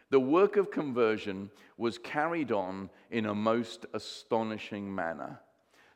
The 0.10 0.20
work 0.20 0.58
of 0.58 0.72
conversion 0.72 1.52
was 1.78 1.98
carried 1.98 2.52
on 2.52 2.90
in 3.10 3.26
a 3.26 3.36
most 3.36 3.86
astonishing 3.94 4.94
manner. 4.94 5.40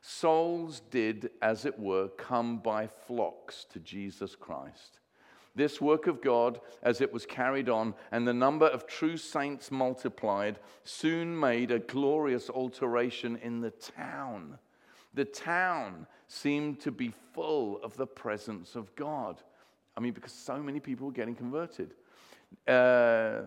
Souls 0.02 0.82
did, 0.90 1.30
as 1.42 1.64
it 1.64 1.78
were, 1.78 2.08
come 2.08 2.58
by 2.58 2.86
flocks 2.86 3.66
to 3.72 3.80
Jesus 3.80 4.36
Christ. 4.36 5.00
This 5.56 5.80
work 5.80 6.06
of 6.06 6.20
God, 6.20 6.60
as 6.82 7.00
it 7.00 7.12
was 7.12 7.24
carried 7.24 7.70
on, 7.70 7.94
and 8.12 8.28
the 8.28 8.34
number 8.34 8.66
of 8.66 8.86
true 8.86 9.16
saints 9.16 9.70
multiplied, 9.70 10.58
soon 10.84 11.38
made 11.38 11.70
a 11.70 11.78
glorious 11.78 12.50
alteration 12.50 13.38
in 13.42 13.62
the 13.62 13.70
town. 13.70 14.58
The 15.14 15.24
town 15.24 16.06
seemed 16.28 16.80
to 16.80 16.90
be 16.92 17.14
full 17.32 17.82
of 17.82 17.96
the 17.96 18.06
presence 18.06 18.76
of 18.76 18.94
God. 18.96 19.40
I 19.96 20.00
mean, 20.00 20.12
because 20.12 20.32
so 20.32 20.62
many 20.62 20.78
people 20.78 21.06
were 21.06 21.12
getting 21.12 21.34
converted. 21.34 21.94
Uh, 22.68 23.40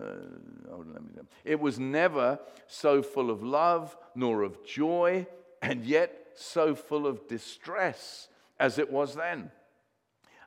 it 1.44 1.60
was 1.60 1.78
never 1.78 2.40
so 2.66 3.02
full 3.02 3.30
of 3.30 3.40
love 3.42 3.96
nor 4.16 4.42
of 4.42 4.64
joy, 4.64 5.28
and 5.62 5.84
yet 5.84 6.32
so 6.34 6.74
full 6.74 7.06
of 7.06 7.28
distress 7.28 8.28
as 8.58 8.78
it 8.78 8.90
was 8.90 9.14
then. 9.14 9.52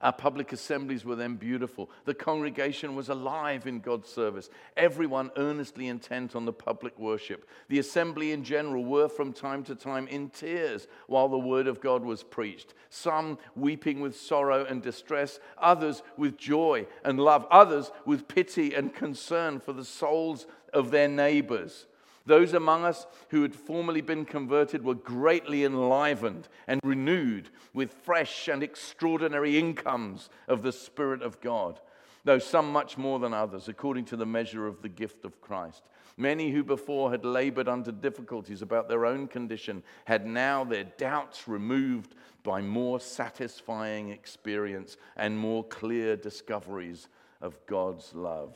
Our 0.04 0.12
public 0.12 0.52
assemblies 0.52 1.06
were 1.06 1.16
then 1.16 1.36
beautiful. 1.36 1.90
The 2.04 2.14
congregation 2.14 2.94
was 2.94 3.08
alive 3.08 3.66
in 3.66 3.80
God's 3.80 4.10
service, 4.10 4.50
everyone 4.76 5.32
earnestly 5.38 5.88
intent 5.88 6.36
on 6.36 6.44
the 6.44 6.52
public 6.52 7.00
worship. 7.00 7.48
The 7.70 7.80
assembly 7.80 8.34
in 8.34 8.44
general 8.44 8.84
were 8.84 9.08
from 9.08 9.32
time 9.32 9.64
to 9.64 9.76
time 9.76 10.10
in 10.10 10.30
tears 10.30 10.90
while 11.08 11.30
the 11.30 11.40
word 11.40 11.68
of 11.68 11.80
God 11.80 12.04
was 12.04 12.22
preached, 12.22 12.74
some 12.90 13.38
weeping 13.56 14.02
with 14.02 14.20
sorrow 14.20 14.66
and 14.66 14.82
distress, 14.82 15.40
others 15.58 16.04
with 16.18 16.38
joy 16.38 16.86
and 17.06 17.18
love, 17.18 17.48
others 17.50 17.90
with 18.06 18.28
pity 18.28 18.76
and 18.76 18.94
concern 18.94 19.62
for 19.62 19.72
the 19.72 19.86
souls 19.86 20.48
of 20.74 20.92
their 20.92 21.08
neighbors. 21.08 21.86
Those 22.26 22.54
among 22.54 22.86
us 22.86 23.06
who 23.30 23.42
had 23.42 23.54
formerly 23.54 24.02
been 24.02 24.26
converted 24.26 24.84
were 24.84 24.96
greatly 24.96 25.66
enlivened 25.66 26.48
and 26.68 26.80
renewed 26.84 27.50
with 27.74 27.92
fresh 27.92 28.48
and 28.48 28.64
extraordinary 28.64 29.58
incomes 29.58 30.30
of 30.48 30.62
the 30.62 30.72
Spirit 30.72 31.22
of 31.22 31.42
God, 31.42 31.82
though 32.24 32.40
some 32.40 32.72
much 32.72 32.98
more 32.98 33.20
than 33.20 33.34
others, 33.34 33.68
according 33.68 34.06
to 34.06 34.16
the 34.16 34.26
measure 34.26 34.68
of 34.68 34.82
the 34.82 34.90
gift 34.90 35.26
of 35.26 35.42
Christ. 35.42 35.84
Many 36.16 36.52
who 36.52 36.64
before 36.64 37.12
had 37.12 37.26
labored 37.26 37.68
under 37.68 37.92
difficulties 37.92 38.62
about 38.62 38.88
their 38.88 39.06
own 39.06 39.28
condition 39.28 39.84
had 40.06 40.26
now 40.26 40.64
their 40.64 40.84
doubts 40.84 41.48
removed 41.48 42.16
by 42.44 42.62
more 42.62 43.00
satisfying 43.00 44.10
experience 44.10 44.96
and 45.18 45.38
more 45.38 45.64
clear 45.64 46.16
discoveries 46.16 47.10
of 47.42 47.58
God's 47.66 48.14
love. 48.14 48.56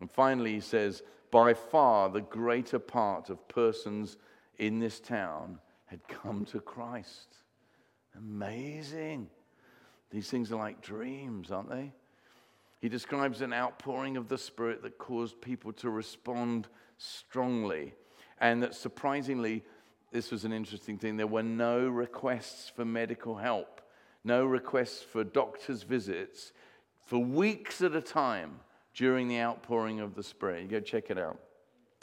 And 0.00 0.10
finally, 0.10 0.54
he 0.54 0.60
says, 0.60 1.02
by 1.30 1.54
far 1.54 2.08
the 2.08 2.20
greater 2.20 2.78
part 2.78 3.30
of 3.30 3.48
persons 3.48 4.16
in 4.58 4.78
this 4.78 5.00
town 5.00 5.58
had 5.86 6.06
come 6.08 6.44
to 6.46 6.60
Christ. 6.60 7.38
Amazing. 8.16 9.28
These 10.10 10.30
things 10.30 10.52
are 10.52 10.58
like 10.58 10.80
dreams, 10.80 11.50
aren't 11.50 11.70
they? 11.70 11.92
He 12.80 12.88
describes 12.88 13.40
an 13.40 13.52
outpouring 13.52 14.16
of 14.16 14.28
the 14.28 14.38
Spirit 14.38 14.82
that 14.82 14.98
caused 14.98 15.40
people 15.40 15.72
to 15.74 15.90
respond 15.90 16.68
strongly. 16.98 17.94
And 18.40 18.62
that 18.62 18.74
surprisingly, 18.74 19.64
this 20.12 20.30
was 20.30 20.44
an 20.44 20.52
interesting 20.52 20.98
thing. 20.98 21.16
There 21.16 21.26
were 21.26 21.42
no 21.42 21.88
requests 21.88 22.70
for 22.74 22.84
medical 22.84 23.36
help, 23.36 23.80
no 24.22 24.44
requests 24.44 25.02
for 25.02 25.24
doctor's 25.24 25.82
visits 25.82 26.52
for 27.06 27.18
weeks 27.18 27.80
at 27.82 27.94
a 27.94 28.00
time 28.00 28.60
during 28.94 29.28
the 29.28 29.40
outpouring 29.40 30.00
of 30.00 30.14
the 30.14 30.22
Spirit. 30.22 30.62
You 30.62 30.68
go 30.68 30.80
check 30.80 31.10
it 31.10 31.18
out. 31.18 31.38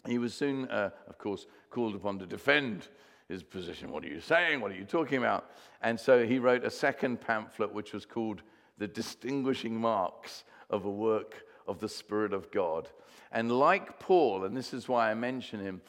He 0.08 0.17
was 0.17 0.34
soon, 0.34 0.67
uh, 0.69 0.89
of 1.08 1.17
course, 1.17 1.45
called 1.69 1.95
upon 1.95 2.19
to 2.19 2.25
defend 2.25 2.88
his 3.30 3.43
position. 3.43 3.91
What 3.91 4.04
are 4.04 4.10
you 4.10 4.19
saying? 4.19 4.60
What 4.60 4.71
are 4.71 4.75
you 4.75 4.84
talking 4.84 5.19
about? 5.19 5.51
And 5.82 5.99
so 5.99 6.25
he 6.25 6.39
wrote 6.39 6.65
a 6.65 6.71
second 6.71 7.21
pamphlet, 7.21 7.73
which 7.73 7.93
was 7.93 8.06
called 8.06 8.41
The 8.77 8.88
Distinguishing 8.88 9.80
Marks 9.80 10.43
of 10.69 10.86
a 10.86 10.89
Work 10.89 11.45
of 11.67 11.80
the 11.80 11.88
Spirit 11.88 12.34
of 12.34 12.51
God. 12.51 12.89
And 13.32 13.51
like 13.51 13.99
Paul, 13.99 14.43
and 14.43 14.58
this 14.58 14.73
is 14.73 14.89
why 14.89 15.10
I 15.10 15.13
mention 15.13 15.62
him, 15.62 15.82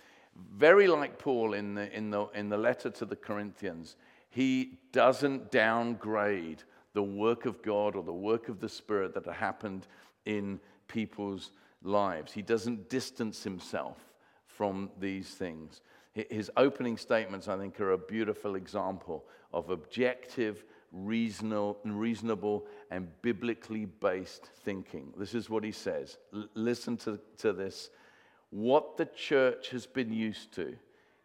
very 0.55 0.87
like 0.87 1.19
Paul 1.19 1.55
in 1.55 1.75
the, 1.75 1.95
in 1.95 2.11
the, 2.11 2.27
in 2.35 2.49
the 2.49 2.57
letter 2.57 2.91
to 2.91 3.05
the 3.05 3.17
Corinthians, 3.17 3.97
he 4.31 4.79
doesn't 4.93 5.51
downgrade 5.51 6.63
the 6.95 7.03
work 7.03 7.47
of 7.47 7.63
God 7.63 7.97
or 7.97 8.03
the 8.03 8.13
work 8.13 8.49
of 8.49 8.61
the 8.61 8.69
Spirit 8.69 9.15
that 9.15 9.27
happened 9.27 9.87
in 10.25 10.61
people's 10.93 11.51
lives. 11.83 12.33
He 12.33 12.43
doesn't 12.43 12.89
distance 12.89 13.43
himself 13.43 13.97
from 14.47 14.91
these 15.01 15.31
things. 15.31 15.81
His 16.13 16.51
opening 16.59 16.99
statements, 16.99 17.49
I 17.49 17.57
think, 17.57 17.81
are 17.81 17.93
a 17.93 17.99
beautiful 17.99 18.55
example 18.55 19.25
of 19.53 19.71
objective, 19.71 20.65
reasonable, 20.93 22.67
and 22.91 23.09
biblically 23.23 23.87
based 23.87 24.51
thinking. 24.63 25.15
This 25.17 25.35
is 25.35 25.49
what 25.49 25.65
he 25.65 25.73
says. 25.73 26.19
L- 26.35 26.49
listen 26.55 26.99
to, 26.99 27.19
to 27.39 27.55
this. 27.55 27.89
What 28.51 28.99
the 28.99 29.07
church 29.07 29.71
has 29.71 29.87
been 29.87 30.13
used 30.13 30.53
to 30.57 30.77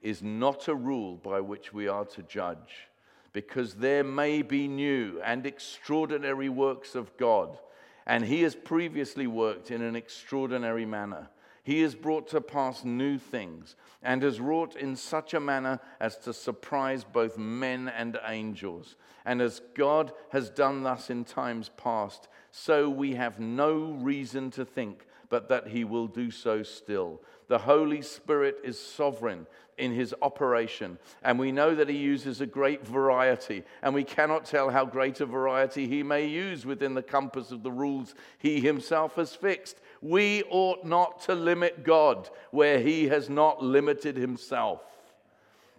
is 0.02 0.24
not 0.24 0.70
a 0.70 0.76
rule 0.76 1.18
by 1.18 1.42
which 1.42 1.74
we 1.74 1.90
are 1.90 2.06
to 2.06 2.22
judge, 2.24 2.88
because 3.34 3.74
there 3.74 4.06
may 4.06 4.42
be 4.42 4.70
new 4.70 5.20
and 5.22 5.46
extraordinary 5.46 6.48
works 6.48 6.96
of 6.96 7.16
God 7.18 7.60
and 8.08 8.24
he 8.24 8.42
has 8.42 8.56
previously 8.56 9.28
worked 9.28 9.70
in 9.70 9.82
an 9.82 9.96
extraordinary 9.96 10.86
manner. 10.86 11.28
He 11.62 11.82
has 11.82 11.94
brought 11.94 12.30
to 12.30 12.40
pass 12.40 12.86
new 12.86 13.18
things 13.18 13.76
and 14.02 14.24
has 14.24 14.40
wrought 14.40 14.78
in 14.78 14.96
such 14.96 15.34
a 15.34 15.42
manner 15.42 15.82
as 16.00 16.18
to 16.20 16.34
surprise 16.34 17.04
both 17.04 17.38
men 17.38 17.90
and 17.90 18.18
angels. 18.26 18.96
And 19.26 19.42
as 19.42 19.62
God 19.76 20.14
has 20.30 20.50
done 20.50 20.84
thus 20.84 21.10
in 21.10 21.26
times 21.26 21.70
past, 21.76 22.30
so 22.50 22.90
we 22.90 23.16
have 23.16 23.42
no 23.42 23.92
reason 24.00 24.50
to 24.52 24.64
think 24.64 25.06
but 25.30 25.50
that 25.50 25.68
he 25.68 25.84
will 25.84 26.08
do 26.08 26.32
so 26.32 26.64
still. 26.64 27.22
The 27.50 27.58
Holy 27.58 28.02
Spirit 28.02 28.60
is 28.64 28.80
sovereign 28.80 29.46
in 29.78 29.94
his 29.94 30.14
operation, 30.22 30.98
and 31.24 31.38
we 31.38 31.52
know 31.52 31.76
that 31.76 31.90
he 31.90 31.98
uses 31.98 32.42
a 32.42 32.46
great 32.46 32.86
variety, 32.86 33.64
and 33.82 33.94
we 33.94 34.04
cannot 34.04 34.46
tell 34.46 34.70
how 34.70 34.86
great 34.86 35.22
a 35.22 35.26
variety 35.26 35.88
he 35.88 36.02
may 36.04 36.26
use 36.26 36.66
within 36.66 36.94
the 36.94 37.04
compass 37.04 37.52
of 37.52 37.64
the 37.64 37.72
rules 37.72 38.16
he 38.40 38.60
himself 38.60 39.16
has 39.16 39.36
fixed. 39.36 39.80
We 40.02 40.44
ought 40.50 40.86
not 40.86 41.22
to 41.22 41.36
limit 41.36 41.84
God 41.84 42.30
where 42.52 42.80
he 42.80 43.08
has 43.08 43.30
not 43.30 43.64
limited 43.64 44.16
himself. 44.16 44.82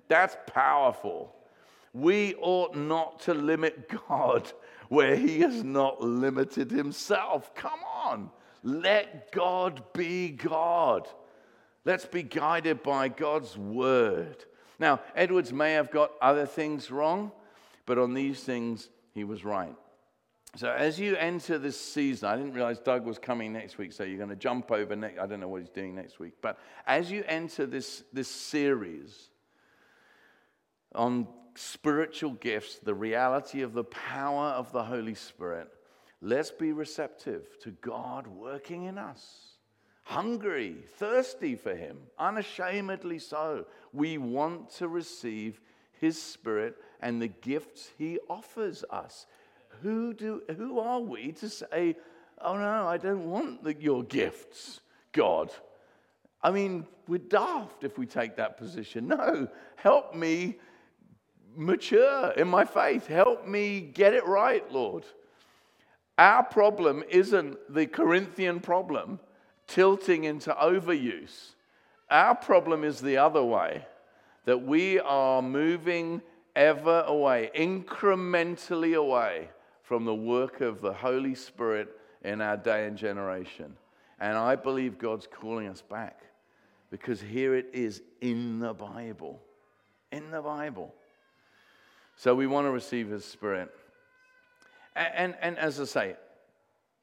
That's 0.08 0.36
powerful. 0.46 1.34
We 1.92 2.34
ought 2.36 2.76
not 2.76 3.20
to 3.20 3.34
limit 3.34 3.88
God 4.06 4.50
where 4.88 5.16
he 5.16 5.40
has 5.40 5.62
not 5.64 6.00
limited 6.00 6.70
himself. 6.70 7.54
Come 7.54 7.80
on. 8.04 8.30
Let 8.62 9.32
God 9.32 9.82
be 9.92 10.30
God. 10.30 11.08
Let's 11.84 12.06
be 12.06 12.22
guided 12.22 12.82
by 12.82 13.08
God's 13.08 13.56
word. 13.56 14.44
Now, 14.78 15.00
Edwards 15.14 15.52
may 15.52 15.72
have 15.72 15.90
got 15.90 16.12
other 16.20 16.46
things 16.46 16.90
wrong, 16.90 17.32
but 17.86 17.98
on 17.98 18.14
these 18.14 18.40
things, 18.42 18.88
he 19.14 19.24
was 19.24 19.44
right. 19.44 19.74
So, 20.56 20.70
as 20.70 20.98
you 20.98 21.16
enter 21.16 21.58
this 21.58 21.80
season, 21.80 22.28
I 22.28 22.36
didn't 22.36 22.54
realize 22.54 22.78
Doug 22.78 23.04
was 23.04 23.18
coming 23.18 23.52
next 23.52 23.78
week, 23.78 23.92
so 23.92 24.04
you're 24.04 24.16
going 24.16 24.30
to 24.30 24.36
jump 24.36 24.70
over 24.70 24.96
next. 24.96 25.18
I 25.18 25.26
don't 25.26 25.40
know 25.40 25.48
what 25.48 25.60
he's 25.60 25.70
doing 25.70 25.94
next 25.94 26.18
week, 26.18 26.34
but 26.40 26.58
as 26.86 27.10
you 27.10 27.24
enter 27.26 27.66
this, 27.66 28.02
this 28.12 28.28
series 28.28 29.28
on 30.94 31.28
spiritual 31.54 32.32
gifts, 32.32 32.78
the 32.78 32.94
reality 32.94 33.62
of 33.62 33.74
the 33.74 33.84
power 33.84 34.46
of 34.46 34.72
the 34.72 34.84
Holy 34.84 35.14
Spirit, 35.14 35.70
Let's 36.20 36.50
be 36.50 36.72
receptive 36.72 37.46
to 37.62 37.70
God 37.70 38.26
working 38.26 38.84
in 38.84 38.98
us. 38.98 39.57
Hungry, 40.08 40.74
thirsty 40.96 41.54
for 41.54 41.74
Him, 41.74 41.98
unashamedly 42.18 43.18
so. 43.18 43.66
We 43.92 44.16
want 44.16 44.70
to 44.76 44.88
receive 44.88 45.60
His 46.00 46.20
Spirit 46.20 46.76
and 47.02 47.20
the 47.20 47.28
gifts 47.28 47.90
He 47.98 48.18
offers 48.30 48.86
us. 48.90 49.26
who, 49.82 50.14
do, 50.14 50.42
who 50.56 50.80
are 50.80 51.00
we 51.00 51.32
to 51.32 51.50
say, 51.50 51.94
oh 52.40 52.56
no, 52.56 52.88
I 52.88 52.96
don't 52.96 53.30
want 53.30 53.62
the, 53.62 53.74
your 53.74 54.02
gifts, 54.02 54.80
God? 55.12 55.50
I 56.42 56.52
mean, 56.52 56.86
we're 57.06 57.18
daft 57.18 57.84
if 57.84 57.98
we 57.98 58.06
take 58.06 58.36
that 58.36 58.56
position. 58.56 59.08
No, 59.08 59.46
help 59.76 60.14
me 60.14 60.56
mature 61.54 62.30
in 62.30 62.48
my 62.48 62.64
faith. 62.64 63.06
Help 63.06 63.46
me 63.46 63.82
get 63.82 64.14
it 64.14 64.26
right, 64.26 64.72
Lord. 64.72 65.04
Our 66.16 66.44
problem 66.44 67.04
isn't 67.10 67.58
the 67.72 67.86
Corinthian 67.86 68.60
problem, 68.60 69.20
tilting 69.68 70.24
into 70.24 70.52
overuse. 70.54 71.52
Our 72.10 72.34
problem 72.34 72.82
is 72.82 73.00
the 73.00 73.18
other 73.18 73.44
way 73.44 73.86
that 74.46 74.62
we 74.62 74.98
are 74.98 75.42
moving 75.42 76.22
ever 76.56 77.04
away, 77.06 77.50
incrementally 77.54 78.96
away 78.96 79.50
from 79.82 80.04
the 80.04 80.14
work 80.14 80.60
of 80.60 80.80
the 80.80 80.92
Holy 80.92 81.34
Spirit 81.34 81.88
in 82.24 82.40
our 82.40 82.56
day 82.56 82.86
and 82.86 82.96
generation. 82.96 83.76
And 84.18 84.36
I 84.36 84.56
believe 84.56 84.98
God's 84.98 85.28
calling 85.30 85.68
us 85.68 85.82
back 85.82 86.22
because 86.90 87.20
here 87.20 87.54
it 87.54 87.66
is 87.72 88.02
in 88.20 88.58
the 88.58 88.74
Bible. 88.74 89.40
In 90.10 90.30
the 90.30 90.40
Bible. 90.40 90.94
So 92.16 92.34
we 92.34 92.46
want 92.46 92.66
to 92.66 92.70
receive 92.70 93.08
His 93.08 93.24
Spirit. 93.24 93.70
And, 94.96 95.14
and, 95.14 95.36
and, 95.40 95.58
as 95.58 95.80
I 95.80 95.84
say, 95.84 96.16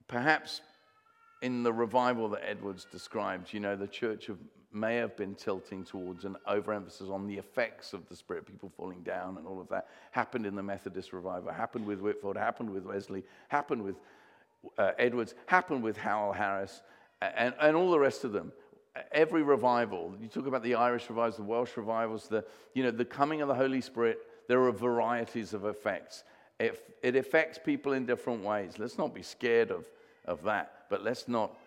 perhaps 0.08 0.62
in 1.46 1.62
the 1.62 1.72
revival 1.72 2.28
that 2.30 2.42
Edwards 2.44 2.88
described, 2.92 3.54
you 3.54 3.60
know, 3.60 3.76
the 3.76 3.88
church 3.88 4.30
of, 4.30 4.40
may 4.74 4.96
have 4.96 5.16
been 5.16 5.36
tilting 5.36 5.84
towards 5.84 6.26
an 6.26 6.36
overemphasis 6.48 7.08
on 7.08 7.28
the 7.28 7.36
effects 7.36 7.94
of 7.94 8.10
the 8.10 8.16
Spirit, 8.16 8.48
people 8.48 8.72
falling 8.76 9.04
down 9.04 9.38
and 9.38 9.46
all 9.46 9.62
of 9.62 9.70
that. 9.70 9.88
Happened 10.10 10.48
in 10.48 10.56
the 10.56 10.64
Methodist 10.64 11.14
revival, 11.14 11.52
happened 11.52 11.86
with 11.86 12.00
Whitefield, 12.00 12.36
happened 12.36 12.72
with 12.72 12.84
Wesley, 12.84 13.24
happened 13.50 13.84
with 13.84 13.96
uh, 14.80 14.94
Edwards, 14.98 15.36
happened 15.46 15.84
with 15.84 15.98
Howell 15.98 16.34
Harris, 16.34 16.82
and, 17.22 17.54
and 17.62 17.76
all 17.76 17.92
the 17.92 18.00
rest 18.00 18.24
of 18.24 18.32
them 18.32 18.52
every 19.12 19.44
revival, 19.44 20.16
you 20.22 20.28
talk 20.28 20.48
about 20.48 20.64
the 20.64 20.74
Irish 20.74 21.10
revivals, 21.10 21.36
the 21.36 21.44
Welsh 21.44 21.76
revivals, 21.76 22.28
the, 22.28 22.46
you 22.74 22.82
know, 22.82 22.92
the 22.92 23.06
coming 23.06 23.42
of 23.42 23.50
the 23.50 23.54
Holy 23.54 23.82
Spirit, 23.82 24.20
there 24.48 24.64
are 24.64 24.72
varieties 24.72 25.54
of 25.54 25.66
effects. 25.66 26.24
It, 26.60 26.96
it 27.04 27.18
affects 27.18 27.60
people 27.64 27.92
in 27.92 28.06
different 28.06 28.42
ways. 28.42 28.80
Let's 28.80 28.98
not 28.98 29.14
be 29.14 29.22
scared 29.22 29.70
of, 29.70 29.86
of 30.24 30.44
that, 30.44 30.75
but 30.90 31.04
let's 31.04 31.28
not, 31.28 31.58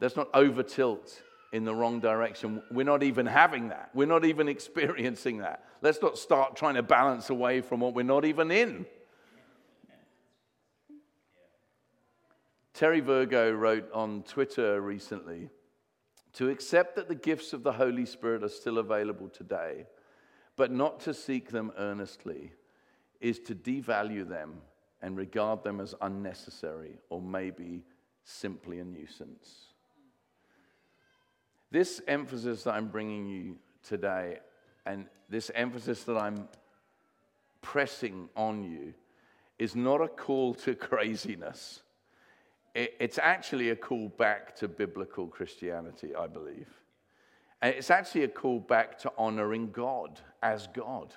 let's 0.00 0.16
not 0.16 0.28
over 0.34 0.62
tilt 0.62 1.22
in 1.52 1.64
the 1.64 1.74
wrong 1.74 2.00
direction. 2.00 2.62
We're 2.70 2.84
not 2.84 3.02
even 3.02 3.26
having 3.26 3.68
that. 3.68 3.90
We're 3.94 4.06
not 4.06 4.24
even 4.24 4.48
experiencing 4.56 5.38
that. 5.38 5.64
Let's 5.82 6.02
not 6.02 6.18
start 6.18 6.56
trying 6.56 6.74
to 6.74 6.82
balance 6.82 7.30
away 7.30 7.60
from 7.60 7.80
what 7.80 7.94
we're 7.94 8.02
not 8.02 8.24
even 8.24 8.50
in. 8.50 8.86
Terry 12.74 12.98
Virgo 12.98 13.52
wrote 13.52 13.88
on 13.92 14.24
Twitter 14.24 14.80
recently 14.80 15.48
to 16.32 16.48
accept 16.48 16.96
that 16.96 17.06
the 17.08 17.14
gifts 17.14 17.52
of 17.52 17.62
the 17.62 17.72
Holy 17.72 18.04
Spirit 18.04 18.42
are 18.42 18.48
still 18.48 18.78
available 18.78 19.28
today, 19.28 19.86
but 20.56 20.72
not 20.72 20.98
to 21.00 21.14
seek 21.14 21.52
them 21.52 21.70
earnestly, 21.78 22.50
is 23.20 23.38
to 23.38 23.54
devalue 23.54 24.28
them 24.28 24.54
and 25.00 25.16
regard 25.16 25.62
them 25.62 25.80
as 25.80 25.94
unnecessary 26.00 26.98
or 27.10 27.22
maybe 27.22 27.84
simply 28.24 28.80
a 28.80 28.84
nuisance. 28.84 29.66
This 31.70 32.00
emphasis 32.06 32.64
that 32.64 32.74
I'm 32.74 32.88
bringing 32.88 33.26
you 33.26 33.56
today, 33.86 34.38
and 34.86 35.06
this 35.28 35.50
emphasis 35.54 36.04
that 36.04 36.16
I'm 36.16 36.48
pressing 37.62 38.28
on 38.36 38.64
you, 38.64 38.94
is 39.58 39.76
not 39.76 40.00
a 40.00 40.08
call 40.08 40.54
to 40.54 40.74
craziness 40.74 41.82
it's 42.74 43.18
actually 43.18 43.70
a 43.70 43.76
call 43.76 44.08
back 44.08 44.56
to 44.56 44.68
biblical 44.68 45.28
Christianity, 45.28 46.14
I 46.14 46.26
believe. 46.26 46.68
And 47.62 47.74
it's 47.74 47.90
actually 47.90 48.24
a 48.24 48.28
call 48.28 48.58
back 48.58 48.98
to 49.00 49.12
honoring 49.16 49.70
God 49.70 50.20
as 50.42 50.66
God. 50.66 51.14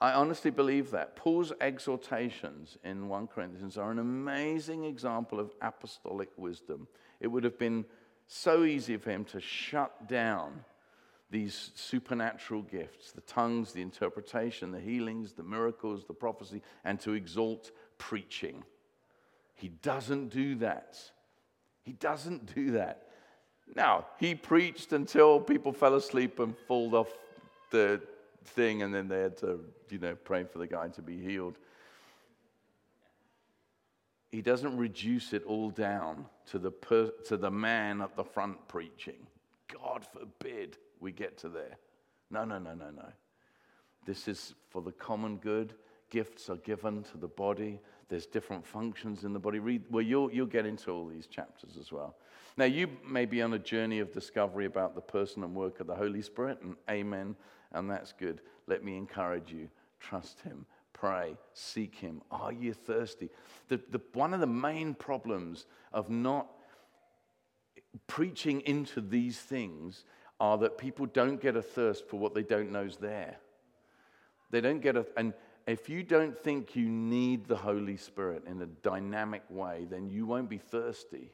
I 0.00 0.12
honestly 0.12 0.50
believe 0.50 0.90
that. 0.92 1.16
Paul's 1.16 1.52
exhortations 1.60 2.78
in 2.84 3.08
1 3.08 3.26
Corinthians 3.26 3.76
are 3.76 3.90
an 3.90 3.98
amazing 3.98 4.84
example 4.84 5.40
of 5.40 5.50
apostolic 5.60 6.28
wisdom. 6.36 6.86
It 7.20 7.26
would 7.26 7.44
have 7.44 7.58
been 7.58 7.84
so 8.26 8.64
easy 8.64 8.96
for 8.96 9.10
him 9.10 9.24
to 9.26 9.40
shut 9.40 10.06
down 10.06 10.64
these 11.30 11.72
supernatural 11.74 12.62
gifts 12.62 13.12
the 13.12 13.20
tongues, 13.22 13.72
the 13.72 13.82
interpretation, 13.82 14.70
the 14.70 14.80
healings, 14.80 15.32
the 15.32 15.42
miracles, 15.42 16.04
the 16.06 16.14
prophecy, 16.14 16.62
and 16.84 17.00
to 17.00 17.14
exalt 17.14 17.70
preaching. 17.98 18.62
He 19.54 19.68
doesn't 19.68 20.28
do 20.28 20.54
that. 20.56 20.96
He 21.82 21.92
doesn't 21.92 22.54
do 22.54 22.72
that. 22.72 23.08
Now, 23.74 24.06
he 24.18 24.34
preached 24.34 24.92
until 24.92 25.40
people 25.40 25.72
fell 25.72 25.96
asleep 25.96 26.38
and 26.38 26.54
falled 26.66 26.94
off 26.94 27.12
the 27.70 28.00
thing, 28.44 28.82
and 28.82 28.94
then 28.94 29.08
they 29.08 29.20
had 29.20 29.36
to, 29.38 29.60
you 29.90 29.98
know, 29.98 30.14
pray 30.14 30.44
for 30.44 30.58
the 30.58 30.66
guy 30.66 30.88
to 30.88 31.02
be 31.02 31.20
healed. 31.20 31.58
He 34.30 34.42
doesn't 34.42 34.76
reduce 34.76 35.32
it 35.32 35.44
all 35.44 35.70
down 35.70 36.26
to 36.50 36.58
the, 36.58 36.70
per- 36.70 37.12
to 37.26 37.36
the 37.36 37.50
man 37.50 38.00
at 38.02 38.14
the 38.16 38.24
front 38.24 38.68
preaching. 38.68 39.26
God 39.72 40.06
forbid 40.12 40.76
we 41.00 41.12
get 41.12 41.38
to 41.38 41.48
there. 41.48 41.78
No, 42.30 42.44
no, 42.44 42.58
no, 42.58 42.74
no, 42.74 42.90
no. 42.90 43.08
This 44.04 44.28
is 44.28 44.54
for 44.68 44.82
the 44.82 44.92
common 44.92 45.36
good. 45.36 45.74
Gifts 46.10 46.50
are 46.50 46.56
given 46.56 47.02
to 47.04 47.18
the 47.18 47.28
body 47.28 47.80
there's 48.08 48.26
different 48.26 48.66
functions 48.66 49.24
in 49.24 49.32
the 49.32 49.38
body. 49.38 49.58
Read, 49.58 49.82
well, 49.90 50.02
you'll, 50.02 50.32
you'll 50.32 50.46
get 50.46 50.66
into 50.66 50.90
all 50.90 51.06
these 51.06 51.26
chapters 51.26 51.76
as 51.78 51.92
well. 51.92 52.16
Now, 52.56 52.64
you 52.64 52.88
may 53.06 53.26
be 53.26 53.42
on 53.42 53.52
a 53.52 53.58
journey 53.58 54.00
of 54.00 54.12
discovery 54.12 54.64
about 54.64 54.94
the 54.94 55.00
person 55.00 55.44
and 55.44 55.54
work 55.54 55.80
of 55.80 55.86
the 55.86 55.94
Holy 55.94 56.22
Spirit, 56.22 56.60
and 56.62 56.76
amen, 56.90 57.36
and 57.72 57.90
that's 57.90 58.12
good. 58.12 58.40
Let 58.66 58.84
me 58.84 58.96
encourage 58.96 59.52
you 59.52 59.68
trust 60.00 60.40
Him, 60.40 60.66
pray, 60.92 61.36
seek 61.54 61.94
Him. 61.94 62.22
Are 62.30 62.52
you 62.52 62.72
thirsty? 62.72 63.30
The, 63.68 63.80
the, 63.90 64.00
one 64.14 64.34
of 64.34 64.40
the 64.40 64.46
main 64.46 64.94
problems 64.94 65.66
of 65.92 66.10
not 66.10 66.48
preaching 68.06 68.60
into 68.62 69.00
these 69.00 69.38
things 69.38 70.04
are 70.40 70.58
that 70.58 70.78
people 70.78 71.06
don't 71.06 71.40
get 71.40 71.56
a 71.56 71.62
thirst 71.62 72.08
for 72.08 72.18
what 72.18 72.34
they 72.34 72.42
don't 72.42 72.70
know 72.70 72.84
is 72.84 72.96
there. 72.96 73.36
They 74.50 74.60
don't 74.60 74.80
get 74.80 74.96
a, 74.96 75.04
and 75.16 75.34
if 75.66 75.88
you 75.88 76.02
don't 76.02 76.36
think 76.36 76.74
you 76.74 76.88
need 76.88 77.46
the 77.46 77.56
Holy 77.56 77.96
Spirit 77.96 78.44
in 78.46 78.62
a 78.62 78.66
dynamic 78.66 79.42
way, 79.50 79.86
then 79.90 80.08
you 80.08 80.24
won't 80.26 80.48
be 80.48 80.58
thirsty. 80.58 81.32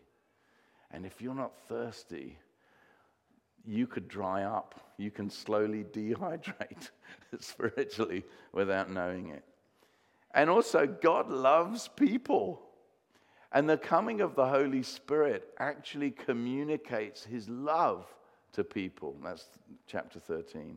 And 0.90 1.06
if 1.06 1.20
you're 1.20 1.34
not 1.34 1.52
thirsty, 1.68 2.38
you 3.66 3.86
could 3.86 4.08
dry 4.08 4.44
up. 4.44 4.80
You 4.96 5.10
can 5.10 5.30
slowly 5.30 5.84
dehydrate 5.84 6.90
spiritually 7.38 8.24
without 8.52 8.90
knowing 8.90 9.30
it. 9.30 9.44
And 10.34 10.50
also, 10.50 10.86
God 10.86 11.30
loves 11.30 11.88
people. 11.88 12.60
And 13.52 13.68
the 13.70 13.76
coming 13.76 14.20
of 14.20 14.34
the 14.34 14.46
Holy 14.46 14.82
Spirit 14.82 15.48
actually 15.58 16.10
communicates 16.10 17.24
his 17.24 17.48
love 17.48 18.06
to 18.52 18.64
people. 18.64 19.16
That's 19.22 19.46
chapter 19.86 20.18
13. 20.18 20.76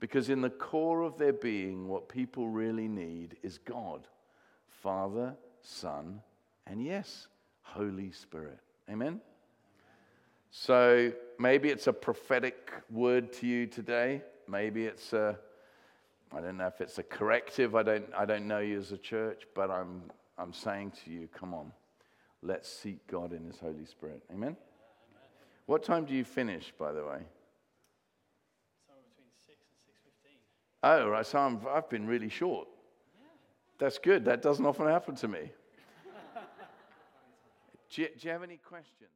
Because 0.00 0.28
in 0.28 0.40
the 0.40 0.50
core 0.50 1.02
of 1.02 1.18
their 1.18 1.32
being, 1.32 1.88
what 1.88 2.08
people 2.08 2.48
really 2.48 2.86
need 2.86 3.36
is 3.42 3.58
God, 3.58 4.06
Father, 4.68 5.34
Son, 5.60 6.20
and 6.66 6.84
yes, 6.84 7.26
Holy 7.62 8.12
Spirit. 8.12 8.60
Amen? 8.88 9.20
So 10.50 11.12
maybe 11.38 11.68
it's 11.68 11.86
a 11.86 11.92
prophetic 11.92 12.72
word 12.90 13.32
to 13.34 13.46
you 13.46 13.66
today. 13.66 14.22
Maybe 14.48 14.86
it's 14.86 15.12
a, 15.12 15.38
I 16.32 16.40
don't 16.40 16.56
know 16.56 16.66
if 16.66 16.80
it's 16.80 16.98
a 16.98 17.02
corrective. 17.02 17.74
I 17.74 17.82
don't, 17.82 18.06
I 18.16 18.24
don't 18.24 18.46
know 18.46 18.58
you 18.58 18.78
as 18.78 18.92
a 18.92 18.98
church, 18.98 19.42
but 19.54 19.70
I'm, 19.70 20.02
I'm 20.38 20.52
saying 20.52 20.92
to 21.04 21.10
you, 21.10 21.28
come 21.28 21.52
on, 21.52 21.72
let's 22.42 22.68
seek 22.68 23.06
God 23.06 23.32
in 23.32 23.44
His 23.44 23.58
Holy 23.58 23.84
Spirit. 23.84 24.22
Amen? 24.32 24.56
What 25.66 25.82
time 25.82 26.06
do 26.06 26.14
you 26.14 26.24
finish, 26.24 26.72
by 26.78 26.92
the 26.92 27.02
way? 27.02 27.20
Somewhere 28.86 29.04
between 29.06 29.28
6 29.46 29.58
and 29.70 30.24
6.15. 30.24 31.04
Oh, 31.04 31.08
right. 31.10 31.26
So 31.26 31.38
i 31.38 31.74
have 31.74 31.90
been 31.90 32.06
really 32.06 32.30
short. 32.30 32.68
That's 33.78 33.98
good. 33.98 34.24
That 34.24 34.40
doesn't 34.40 34.64
often 34.64 34.86
happen 34.86 35.14
to 35.16 35.28
me. 35.28 35.38
do, 37.90 38.02
you, 38.02 38.08
do 38.18 38.26
you 38.26 38.30
have 38.30 38.42
any 38.42 38.56
questions? 38.56 39.10